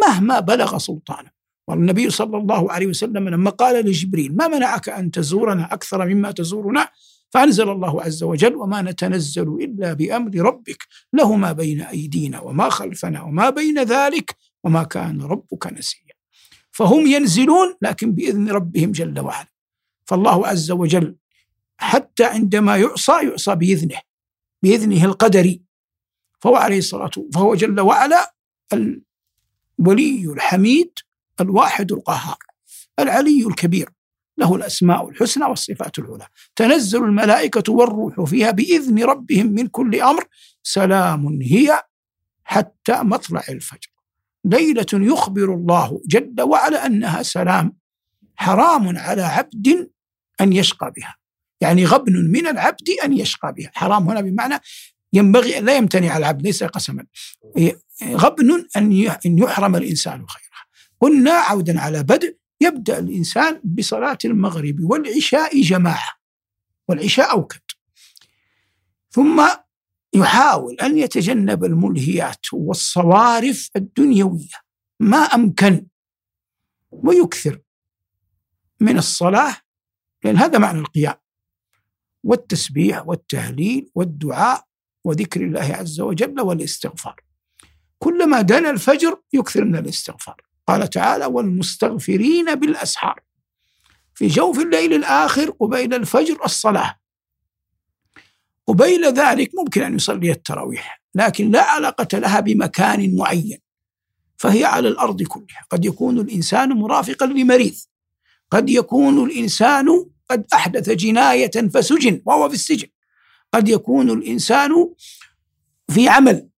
مهما 0.00 0.40
بلغ 0.40 0.78
سلطانه. 0.78 1.30
والنبي 1.68 2.10
صلى 2.10 2.36
الله 2.36 2.72
عليه 2.72 2.86
وسلم 2.86 3.28
لما 3.28 3.50
قال 3.50 3.86
لجبريل 3.86 4.36
ما 4.36 4.48
منعك 4.48 4.88
أن 4.88 5.10
تزورنا 5.10 5.74
أكثر 5.74 6.06
مما 6.06 6.30
تزورنا؟ 6.30 6.88
فأنزل 7.30 7.68
الله 7.70 8.02
عز 8.02 8.22
وجل 8.22 8.56
وما 8.56 8.82
نتنزل 8.82 9.48
إلا 9.60 9.92
بأمر 9.92 10.34
ربك 10.36 10.86
له 11.12 11.36
ما 11.36 11.52
بين 11.52 11.80
أيدينا 11.80 12.40
وما 12.40 12.68
خلفنا 12.68 13.22
وما 13.22 13.50
بين 13.50 13.82
ذلك 13.82 14.36
وما 14.64 14.82
كان 14.82 15.22
ربك 15.22 15.66
نسيا. 15.72 16.14
فهم 16.70 17.06
ينزلون 17.06 17.74
لكن 17.82 18.12
بإذن 18.12 18.48
ربهم 18.48 18.92
جل 18.92 19.20
وعلا. 19.20 19.48
فالله 20.04 20.46
عز 20.46 20.70
وجل 20.70 21.16
حتى 21.78 22.24
عندما 22.24 22.76
يعصى 22.76 23.12
يعصى 23.12 23.54
بإذنه 23.54 24.00
بإذنه 24.62 25.04
القدري. 25.04 25.62
فهو 26.40 26.56
عليه 26.56 26.78
الصلاة 26.78 27.10
فهو 27.34 27.54
جل 27.54 27.80
وعلا 27.80 28.34
الولي 28.72 30.32
الحميد 30.32 30.92
الواحد 31.40 31.92
القهار 31.92 32.38
العلي 32.98 33.46
الكبير 33.46 33.90
له 34.38 34.54
الأسماء 34.54 35.08
الحسنى 35.08 35.44
والصفات 35.44 35.98
العلى. 35.98 36.26
تنزل 36.56 37.04
الملائكة 37.04 37.72
والروح 37.72 38.30
فيها 38.30 38.50
بإذن 38.50 39.04
ربهم 39.04 39.46
من 39.46 39.66
كل 39.66 40.00
أمر. 40.00 40.24
سلام 40.62 41.42
هي 41.42 41.82
حتى 42.44 43.02
مطلع 43.02 43.42
الفجر. 43.48 43.90
ليلة 44.44 44.86
يخبر 44.92 45.54
الله 45.54 46.02
جل 46.06 46.42
وعلا 46.42 46.86
أنها 46.86 47.22
سلام 47.22 47.76
حرام 48.36 48.98
على 48.98 49.22
عبد 49.22 49.90
أن 50.40 50.52
يشقى 50.52 50.92
بها. 50.96 51.16
يعني 51.60 51.84
غبن 51.84 52.30
من 52.30 52.46
العبد 52.46 52.90
أن 53.04 53.12
يشقى 53.12 53.52
بها. 53.52 53.70
حرام 53.74 54.08
هنا 54.08 54.20
بمعنى 54.20 54.60
ينبغي 55.12 55.60
لا 55.60 55.76
يمتنع 55.76 56.16
العبد 56.16 56.42
ليس 56.42 56.64
قسما. 56.64 57.06
غبن 58.04 58.66
أن 58.76 58.92
يحرم 59.38 59.76
الإنسان 59.76 60.26
خيرها. 60.28 60.66
قلنا 61.00 61.32
عودا 61.32 61.80
على 61.80 62.02
بدء 62.02 62.36
يبدأ 62.60 62.98
الإنسان 62.98 63.60
بصلاة 63.64 64.18
المغرب 64.24 64.80
والعشاء 64.80 65.60
جماعة. 65.60 66.18
والعشاء 66.88 67.30
أوكد 67.30 67.60
ثم 69.10 69.48
يحاول 70.14 70.74
أن 70.74 70.98
يتجنب 70.98 71.64
الملهيات 71.64 72.46
والصوارف 72.52 73.70
الدنيوية. 73.76 74.58
ما 75.00 75.18
أمكن. 75.18 75.86
ويكثر 76.90 77.60
من 78.80 78.98
الصلاة 78.98 79.56
لأن 80.24 80.36
هذا 80.36 80.58
معنى 80.58 80.78
القيام. 80.78 81.14
والتسبيح 82.24 83.08
والتهليل 83.08 83.90
والدعاء 83.94 84.64
وذكر 85.04 85.40
الله 85.40 85.74
عز 85.74 86.00
وجل 86.00 86.40
والاستغفار. 86.40 87.20
كلما 87.98 88.40
دنا 88.40 88.70
الفجر 88.70 89.20
يكثر 89.32 89.64
من 89.64 89.76
الاستغفار. 89.76 90.42
قال 90.66 90.90
تعالى 90.90 91.26
والمستغفرين 91.26 92.54
بالأسحار. 92.54 93.20
في 94.14 94.26
جوف 94.26 94.58
الليل 94.58 94.94
الآخر 94.94 95.50
قبيل 95.50 95.94
الفجر 95.94 96.44
الصلاة. 96.44 96.94
قبيل 98.66 99.04
ذلك 99.04 99.50
ممكن 99.54 99.82
أن 99.82 99.94
يصلي 99.94 100.30
التراويح 100.30 101.02
لكن 101.14 101.50
لا 101.50 101.62
علاقة 101.62 102.18
لها 102.18 102.40
بمكان 102.40 103.16
معين 103.16 103.58
فهي 104.36 104.64
على 104.64 104.88
الأرض 104.88 105.22
كلها. 105.22 105.66
قد 105.70 105.84
يكون 105.84 106.18
الإنسان 106.18 106.68
مرافقا 106.68 107.26
لمريض 107.26 107.74
قد 108.50 108.70
يكون 108.70 109.24
الإنسان 109.24 109.86
قد 110.30 110.46
أحدث 110.54 110.90
جناية 110.90 111.50
فسجن 111.50 112.22
وهو 112.26 112.48
في 112.48 112.54
السجن. 112.54 112.88
قد 113.52 113.68
يكون 113.68 114.10
الإنسان 114.10 114.70
في 115.90 116.08
عمل 116.08 116.48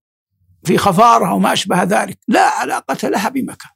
في 0.64 0.78
خفارة 0.78 1.35
وما 1.35 1.52
أشبه 1.52 1.83
ذلك. 1.83 2.18
لا 2.28 2.48
علاقة 2.48 3.09
لها 3.09 3.28
بمكان. 3.28 3.70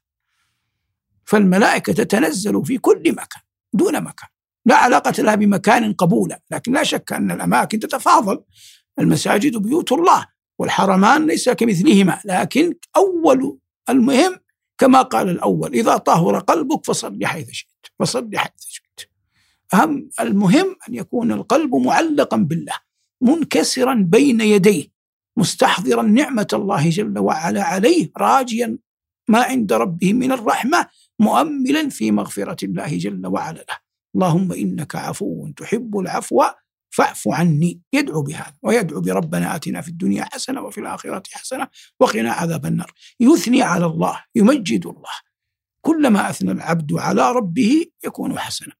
فالملائكة 1.24 1.92
تتنزل 1.92 2.64
في 2.64 2.78
كل 2.78 3.12
مكان 3.12 3.42
دون 3.72 4.00
مكان. 4.00 4.28
لا 4.66 4.76
علاقة 4.76 5.22
لها 5.22 5.34
بمكان 5.34 5.92
قبولا. 5.92 6.40
لكن 6.50 6.72
لا 6.72 6.82
شك 6.82 7.12
أن 7.12 7.30
الأماكن 7.30 7.78
تتفاضل. 7.78 8.40
المساجد 8.98 9.56
بيوت 9.56 9.92
الله 9.92 10.26
والحرمان 10.58 11.26
ليس 11.26 11.48
كمثلهما. 11.48 12.20
لكن 12.24 12.74
أول 12.96 13.58
المهم 13.88 14.36
كما 14.78 15.02
قال 15.02 15.28
الأول 15.28 15.74
إذا 15.74 15.96
طهر 15.96 16.38
قلبك 16.38 16.86
فصل 16.86 17.26
حيث 17.26 17.50
شئت 17.50 17.68
فصل 17.98 18.30
حيث 18.36 18.52
شئت. 18.68 18.83
أهم 19.74 20.10
المهم 20.20 20.76
أن 20.88 20.94
يكون 20.94 21.32
القلب 21.32 21.74
معلقا 21.74 22.36
بالله 22.36 22.78
منكسرا 23.20 23.94
بين 23.94 24.40
يديه 24.40 24.94
مستحضرا 25.36 26.02
نعمة 26.02 26.48
الله 26.52 26.90
جل 26.90 27.18
وعلا 27.18 27.62
عليه 27.62 28.10
راجيا 28.16 28.78
ما 29.28 29.42
عند 29.42 29.72
ربه 29.72 30.12
من 30.12 30.32
الرحمة 30.32 30.86
مؤملا 31.18 31.88
في 31.88 32.10
مغفرة 32.10 32.64
الله 32.64 32.98
جل 32.98 33.26
وعلا 33.26 33.58
له. 33.58 33.78
اللهم 34.14 34.52
إنك 34.52 34.94
عفو 34.94 35.48
تحب 35.56 35.98
العفو 35.98 36.42
فاعف 36.90 37.28
عني. 37.28 37.80
يدعو 37.92 38.22
بهذا 38.22 38.54
ويدعو 38.62 39.00
بربنا 39.00 39.56
آتنا 39.56 39.80
في 39.80 39.88
الدنيا 39.88 40.24
حسنة 40.32 40.60
وفي 40.60 40.80
الآخرة 40.80 41.22
حسنة 41.32 41.68
وقنا 42.00 42.32
عذاب 42.32 42.66
النار. 42.66 42.92
يثني 43.20 43.62
على 43.62 43.86
الله 43.86 44.24
يمجد 44.34 44.86
الله. 44.86 45.14
كلما 45.80 46.30
أثنى 46.30 46.52
العبد 46.52 46.92
على 46.92 47.32
ربه 47.32 47.86
يكون 48.04 48.38
حسنا. 48.38 48.72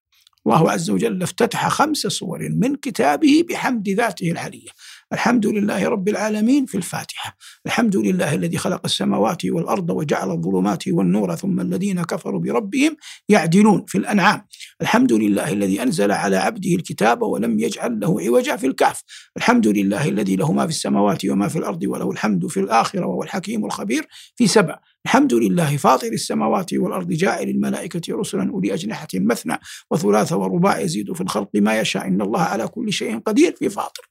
الله 0.47 0.71
عز 0.71 0.91
وجل 0.91 1.23
افتتح 1.23 1.69
خمس 1.69 1.99
سور 1.99 2.49
من 2.51 2.77
كتابه 2.77 3.45
بحمد 3.49 3.89
ذاته 3.89 4.31
العلية. 4.31 4.69
الحمد 5.13 5.47
لله 5.47 5.89
رب 5.89 6.09
العالمين 6.09 6.67
في 6.67 6.77
الفاتحة. 6.77 7.37
الحمد 7.67 7.97
لله 7.97 8.35
الذي 8.35 8.57
خلق 8.57 8.81
السماوات 8.85 9.45
والأرض 9.45 9.91
وجعل 9.91 10.31
الظلمات 10.31 10.89
والنور 10.89 11.37
ثم 11.37 11.61
الذين 11.61 12.03
كفروا 12.03 12.41
بربهم 12.41 12.97
يعدلون 13.29 13.85
في 13.89 13.99
الأنعام. 13.99 14.47
الحمد 14.83 15.13
لله 15.13 15.53
الذي 15.53 15.83
أنزل 15.83 16.13
على 16.13 16.37
عبده 16.37 16.75
الكتاب 16.75 17.23
ولم 17.23 17.59
يجعل 17.59 18.01
له 18.01 18.21
عوجا 18.21 18.57
في 18.57 18.67
الكهف. 18.67 19.03
الحمد 19.37 19.67
لله 19.67 20.09
الذي 20.09 20.37
له 20.37 20.53
ما 20.53 20.63
في 20.63 20.71
السماوات 20.71 21.27
وما 21.27 21.49
في 21.49 21.59
الأرض 21.59 21.83
وله 21.83 22.11
الحمد 22.11 22.47
في 22.47 22.61
الآخرة 22.61 23.07
وهو 23.07 23.23
الحكيم 23.23 23.65
الخبير. 23.65 24.07
في 24.37 24.47
سبع 24.47 24.79
الحمد 25.07 25.35
لله 25.35 25.77
فاطر 25.77 26.13
السماوات 26.13 26.75
والأرض 26.75 27.09
جاعل 27.09 27.49
الملائكة 27.49 28.19
رسلا 28.19 28.51
أولي 28.51 28.75
أجنحة 28.75 29.09
مثنى 29.15 29.59
وثلاث 29.91 30.33
ورباع 30.33 30.81
يزيد 30.81 31.13
في 31.13 31.21
الخلق 31.21 31.51
ما 31.55 31.81
يشاء 31.81 32.07
إن 32.07 32.21
الله 32.21 32.41
على 32.41 32.69
كل 32.69 32.93
شيء 32.93 33.19
قدير 33.19 33.57
في 33.57 33.69
فاطر. 33.69 34.09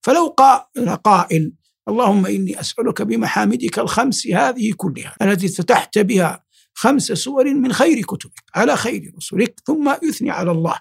فلو 0.00 0.26
قال 0.26 0.62
قائل 1.04 1.52
اللهم 1.88 2.26
إني 2.26 2.60
أسألك 2.60 3.02
بمحامدك 3.02 3.78
الخمس 3.78 4.26
هذه 4.26 4.72
كلها 4.76 5.16
التي 5.22 5.46
افتتحت 5.46 5.98
بها 5.98 6.44
خمس 6.74 7.02
سور 7.02 7.54
من 7.54 7.72
خير 7.72 8.02
كتبك 8.02 8.42
على 8.54 8.76
خير 8.76 9.12
رسلك 9.16 9.60
ثم 9.64 9.94
يثني 10.02 10.30
على 10.30 10.50
الله 10.50 10.78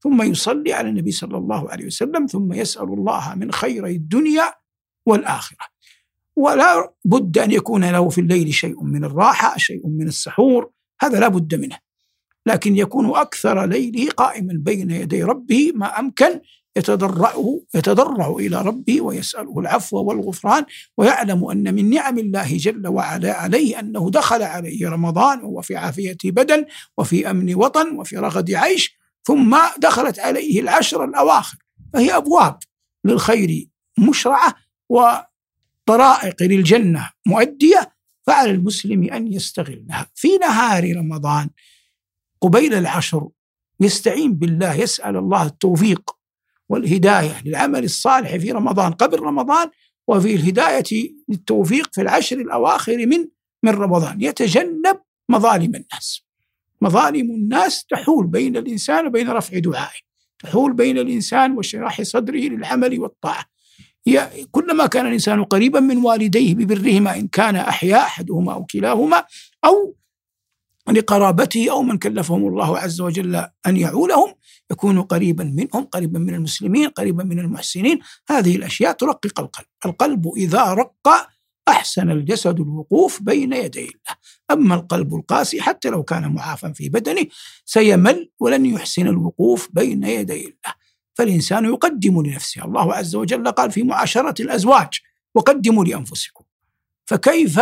ثم 0.00 0.22
يصلي 0.22 0.72
على 0.72 0.88
النبي 0.88 1.10
صلى 1.10 1.36
الله 1.36 1.70
عليه 1.70 1.86
وسلم 1.86 2.26
ثم 2.26 2.52
يسأل 2.52 2.82
الله 2.82 3.34
من 3.34 3.52
خير 3.52 3.86
الدنيا 3.86 4.54
والآخرة. 5.06 5.71
ولا 6.36 6.92
بد 7.04 7.38
أن 7.38 7.50
يكون 7.50 7.84
له 7.84 8.08
في 8.08 8.20
الليل 8.20 8.54
شيء 8.54 8.82
من 8.82 9.04
الراحة 9.04 9.58
شيء 9.58 9.86
من 9.86 10.08
السحور. 10.08 10.70
هذا 11.02 11.20
لا 11.20 11.28
بد 11.28 11.54
منه. 11.54 11.78
لكن 12.46 12.76
يكون 12.76 13.16
أكثر 13.16 13.66
ليله 13.66 14.10
قائما 14.10 14.52
بين 14.52 14.90
يدي 14.90 15.22
ربه 15.22 15.72
ما 15.74 15.98
أمكن 16.00 16.40
يتضرعه 16.76 17.60
يتضرع 17.74 18.30
إلى 18.30 18.62
ربه 18.62 19.00
ويسأله 19.00 19.58
العفو 19.58 19.96
والغفران 19.96 20.64
ويعلم 20.96 21.50
أن 21.50 21.74
من 21.74 21.90
نعم 21.90 22.18
الله 22.18 22.56
جل 22.56 22.88
وعلا 22.88 23.32
عليه 23.32 23.80
أنه 23.80 24.10
دخل 24.10 24.42
عليه 24.42 24.88
رمضان 24.88 25.40
وهو 25.40 25.62
في 25.62 25.76
عافية 25.76 26.16
بدن 26.24 26.64
وفي 26.98 27.30
أمن 27.30 27.54
وطن 27.54 27.96
وفي 27.96 28.16
رغد 28.16 28.50
عيش 28.50 28.96
ثم 29.24 29.58
دخلت 29.78 30.18
عليه 30.18 30.60
العشر 30.60 31.04
الأواخر. 31.04 31.58
فهي 31.92 32.16
أبواب 32.16 32.58
للخير 33.04 33.68
مشرعة 33.98 34.54
وطرائق 35.82 36.42
للجنة 36.42 37.10
مؤدية 37.26 37.92
فعلى 38.26 38.50
المسلم 38.50 39.12
أن 39.12 39.32
يستغلها. 39.32 40.06
في 40.14 40.38
نهار 40.38 40.96
رمضان 40.96 41.50
قبيل 42.40 42.74
العشر 42.74 43.28
يستعين 43.80 44.34
بالله 44.34 44.74
يسأل 44.74 45.16
الله 45.16 45.46
التوفيق 45.46 46.10
والهداية 46.68 47.42
للعمل 47.44 47.84
الصالح 47.84 48.36
في 48.36 48.52
رمضان 48.52 48.92
قبل 48.92 49.20
رمضان 49.20 49.70
وفي 50.08 50.34
الهداية 50.34 51.12
للتوفيق 51.28 51.94
في 51.94 52.00
العشر 52.02 52.36
الأواخر 52.36 53.06
من 53.06 53.28
من 53.62 53.72
رمضان. 53.72 54.22
يتجنب 54.22 55.00
مظالم 55.28 55.74
الناس. 55.74 56.22
مظالم 56.80 57.30
الناس 57.30 57.84
تحول 57.84 58.26
بين 58.26 58.56
الإنسان 58.56 59.06
وبين 59.06 59.28
رفع 59.30 59.58
دعائه. 59.58 60.00
تحول 60.38 60.72
بين 60.72 60.98
الإنسان 60.98 61.58
وشراح 61.58 62.02
صدره 62.02 62.40
للعمل 62.40 63.00
والطاعة. 63.00 63.44
كلما 64.50 64.86
كان 64.86 65.06
الإنسان 65.06 65.44
قريبا 65.44 65.80
من 65.80 65.96
والديه 65.96 66.54
ببرهما 66.54 67.16
إن 67.16 67.28
كان 67.28 67.56
أحياء 67.56 68.00
أحدهما 68.00 68.52
أو 68.52 68.64
كلاهما 68.64 69.24
أو 69.64 69.94
لقرابته 70.90 71.70
أو 71.70 71.82
من 71.82 71.98
كلفهم 71.98 72.46
الله 72.46 72.78
عز 72.78 73.00
وجل 73.00 73.36
أن 73.66 73.76
يعولهم 73.76 74.34
يكون 74.70 75.02
قريبا 75.02 75.44
منهم 75.44 75.84
قريبا 75.84 76.18
من 76.18 76.34
المسلمين 76.34 76.88
قريبا 76.88 77.24
من 77.24 77.38
المحسنين. 77.38 77.98
هذه 78.28 78.56
الأشياء 78.56 78.92
ترقق 78.92 79.40
القلب. 79.40 79.66
القلب 79.86 80.32
إذا 80.36 80.64
رق 80.64 81.08
أحسن 81.68 82.10
الجسد 82.10 82.60
الوقوف 82.60 83.22
بين 83.22 83.52
يدي 83.52 83.80
الله. 83.80 84.16
أما 84.50 84.74
القلب 84.74 85.14
القاسي 85.14 85.62
حتى 85.62 85.88
لو 85.88 86.02
كان 86.02 86.34
معافا 86.34 86.72
في 86.72 86.88
بدنه 86.88 87.26
سيمل 87.64 88.30
ولن 88.40 88.66
يحسن 88.66 89.06
الوقوف 89.06 89.68
بين 89.72 90.04
يدي 90.04 90.40
الله. 90.40 90.81
فالإنسان 91.14 91.64
يقدم 91.64 92.22
لنفسه. 92.22 92.64
الله 92.64 92.94
عز 92.94 93.14
وجل 93.14 93.48
قال 93.48 93.70
في 93.70 93.82
معاشرة 93.82 94.42
الأزواج 94.42 95.00
وقدموا 95.34 95.84
لأنفسكم. 95.84 96.44
فكيف؟ 97.06 97.60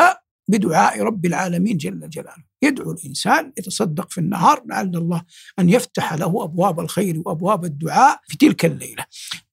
بدعاء 0.48 1.00
رب 1.00 1.26
العالمين 1.26 1.76
جل 1.76 2.08
جلاله. 2.08 2.44
يدعو 2.62 2.92
الإنسان 2.92 3.52
يتصدق 3.58 4.10
في 4.10 4.18
النهار 4.18 4.62
لعل 4.66 4.96
الله 4.96 5.22
أن 5.58 5.68
يفتح 5.68 6.14
له 6.14 6.44
أبواب 6.44 6.80
الخير 6.80 7.22
وأبواب 7.24 7.64
الدعاء 7.64 8.20
في 8.28 8.36
تلك 8.36 8.64
الليلة. 8.64 9.04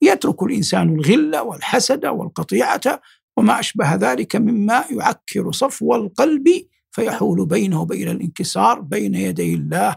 يترك 0.02 0.44
الإنسان 0.44 0.96
الغلة 0.96 1.44
والحسد 1.44 2.06
والقطيعة 2.06 3.02
وما 3.38 3.60
أشبه 3.60 3.96
ذلك 3.96 4.36
مما 4.36 4.86
يعكر 4.92 5.52
صفو 5.52 5.96
القلب 5.96 6.48
فيحول 6.92 7.46
بينه 7.46 7.82
وبين 7.82 8.10
الانكسار 8.10 8.82
بين 8.82 9.16
يدي 9.16 9.54
الله 9.54 9.96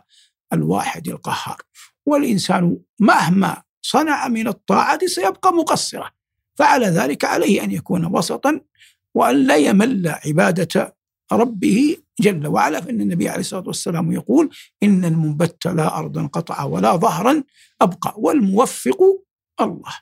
الواحد 0.52 1.08
القهار. 1.08 1.62
والإنسان 2.06 2.78
مهما 2.98 3.62
صنع 3.82 4.28
من 4.28 4.48
الطاعة 4.48 5.06
سيبقى 5.06 5.52
مقصرا. 5.52 6.10
فعلى 6.54 6.86
ذلك 6.86 7.24
عليه 7.24 7.64
أن 7.64 7.70
يكون 7.70 8.04
وسطا 8.04 8.60
وأن 9.14 9.36
لا 9.36 9.56
يمل 9.56 10.08
عبادة 10.26 10.96
ربه 11.32 11.96
جل 12.20 12.46
وعلا. 12.46 12.80
فإن 12.80 13.00
النبي 13.00 13.28
عليه 13.28 13.40
الصلاة 13.40 13.66
والسلام 13.66 14.12
يقول 14.12 14.50
إن 14.82 15.04
المنبت 15.04 15.66
لا 15.66 15.98
أرضا 15.98 16.26
قطع 16.26 16.64
ولا 16.64 16.96
ظهرا 16.96 17.42
أبقى 17.80 18.14
والموفق 18.16 18.98
الله. 19.60 19.92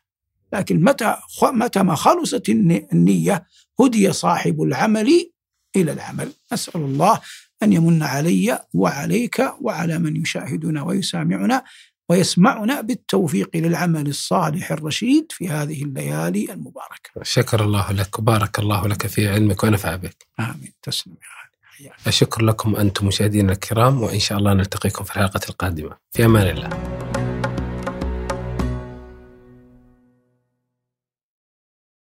لكن 0.53 0.85
متى 0.85 1.17
متى 1.43 1.83
ما 1.83 1.95
خلصت 1.95 2.49
النية 2.49 3.47
هدي 3.81 4.13
صاحب 4.13 4.63
العمل 4.63 5.31
إلى 5.77 5.93
العمل. 5.93 6.33
أسأل 6.53 6.81
الله 6.81 7.21
أن 7.63 7.73
يمن 7.73 8.03
علي 8.03 8.65
وعليك 8.75 9.53
وعلى 9.61 9.99
من 9.99 10.17
يشاهدنا 10.17 10.83
ويسامعنا 10.83 11.65
ويسمعنا 12.09 12.81
بالتوفيق 12.81 13.51
للعمل 13.55 14.07
الصالح 14.07 14.73
الرشيد 14.73 15.27
في 15.33 15.49
هذه 15.49 15.83
الليالي 15.83 16.53
المباركة. 16.53 17.11
شكر 17.23 17.65
الله 17.65 17.93
لك 17.93 18.19
وبارك 18.19 18.59
الله 18.59 18.89
لك 18.89 19.07
في 19.07 19.29
علمك 19.29 19.65
ونفع 19.65 19.97
بك. 19.97 20.27
آمين. 20.41 20.73
تسلم 20.83 21.15
يا 21.81 21.91
الشكر 22.07 22.43
لكم 22.43 22.77
أنتم 22.77 23.07
مشاهدينا 23.07 23.53
الكرام 23.53 24.03
وإن 24.03 24.19
شاء 24.19 24.39
الله 24.39 24.55
نلتقيكم 24.55 25.05
في 25.05 25.11
الحلقة 25.11 25.41
القادمة. 25.49 25.97
في 26.13 26.25
أمان 26.25 26.47
الله. 26.47 26.98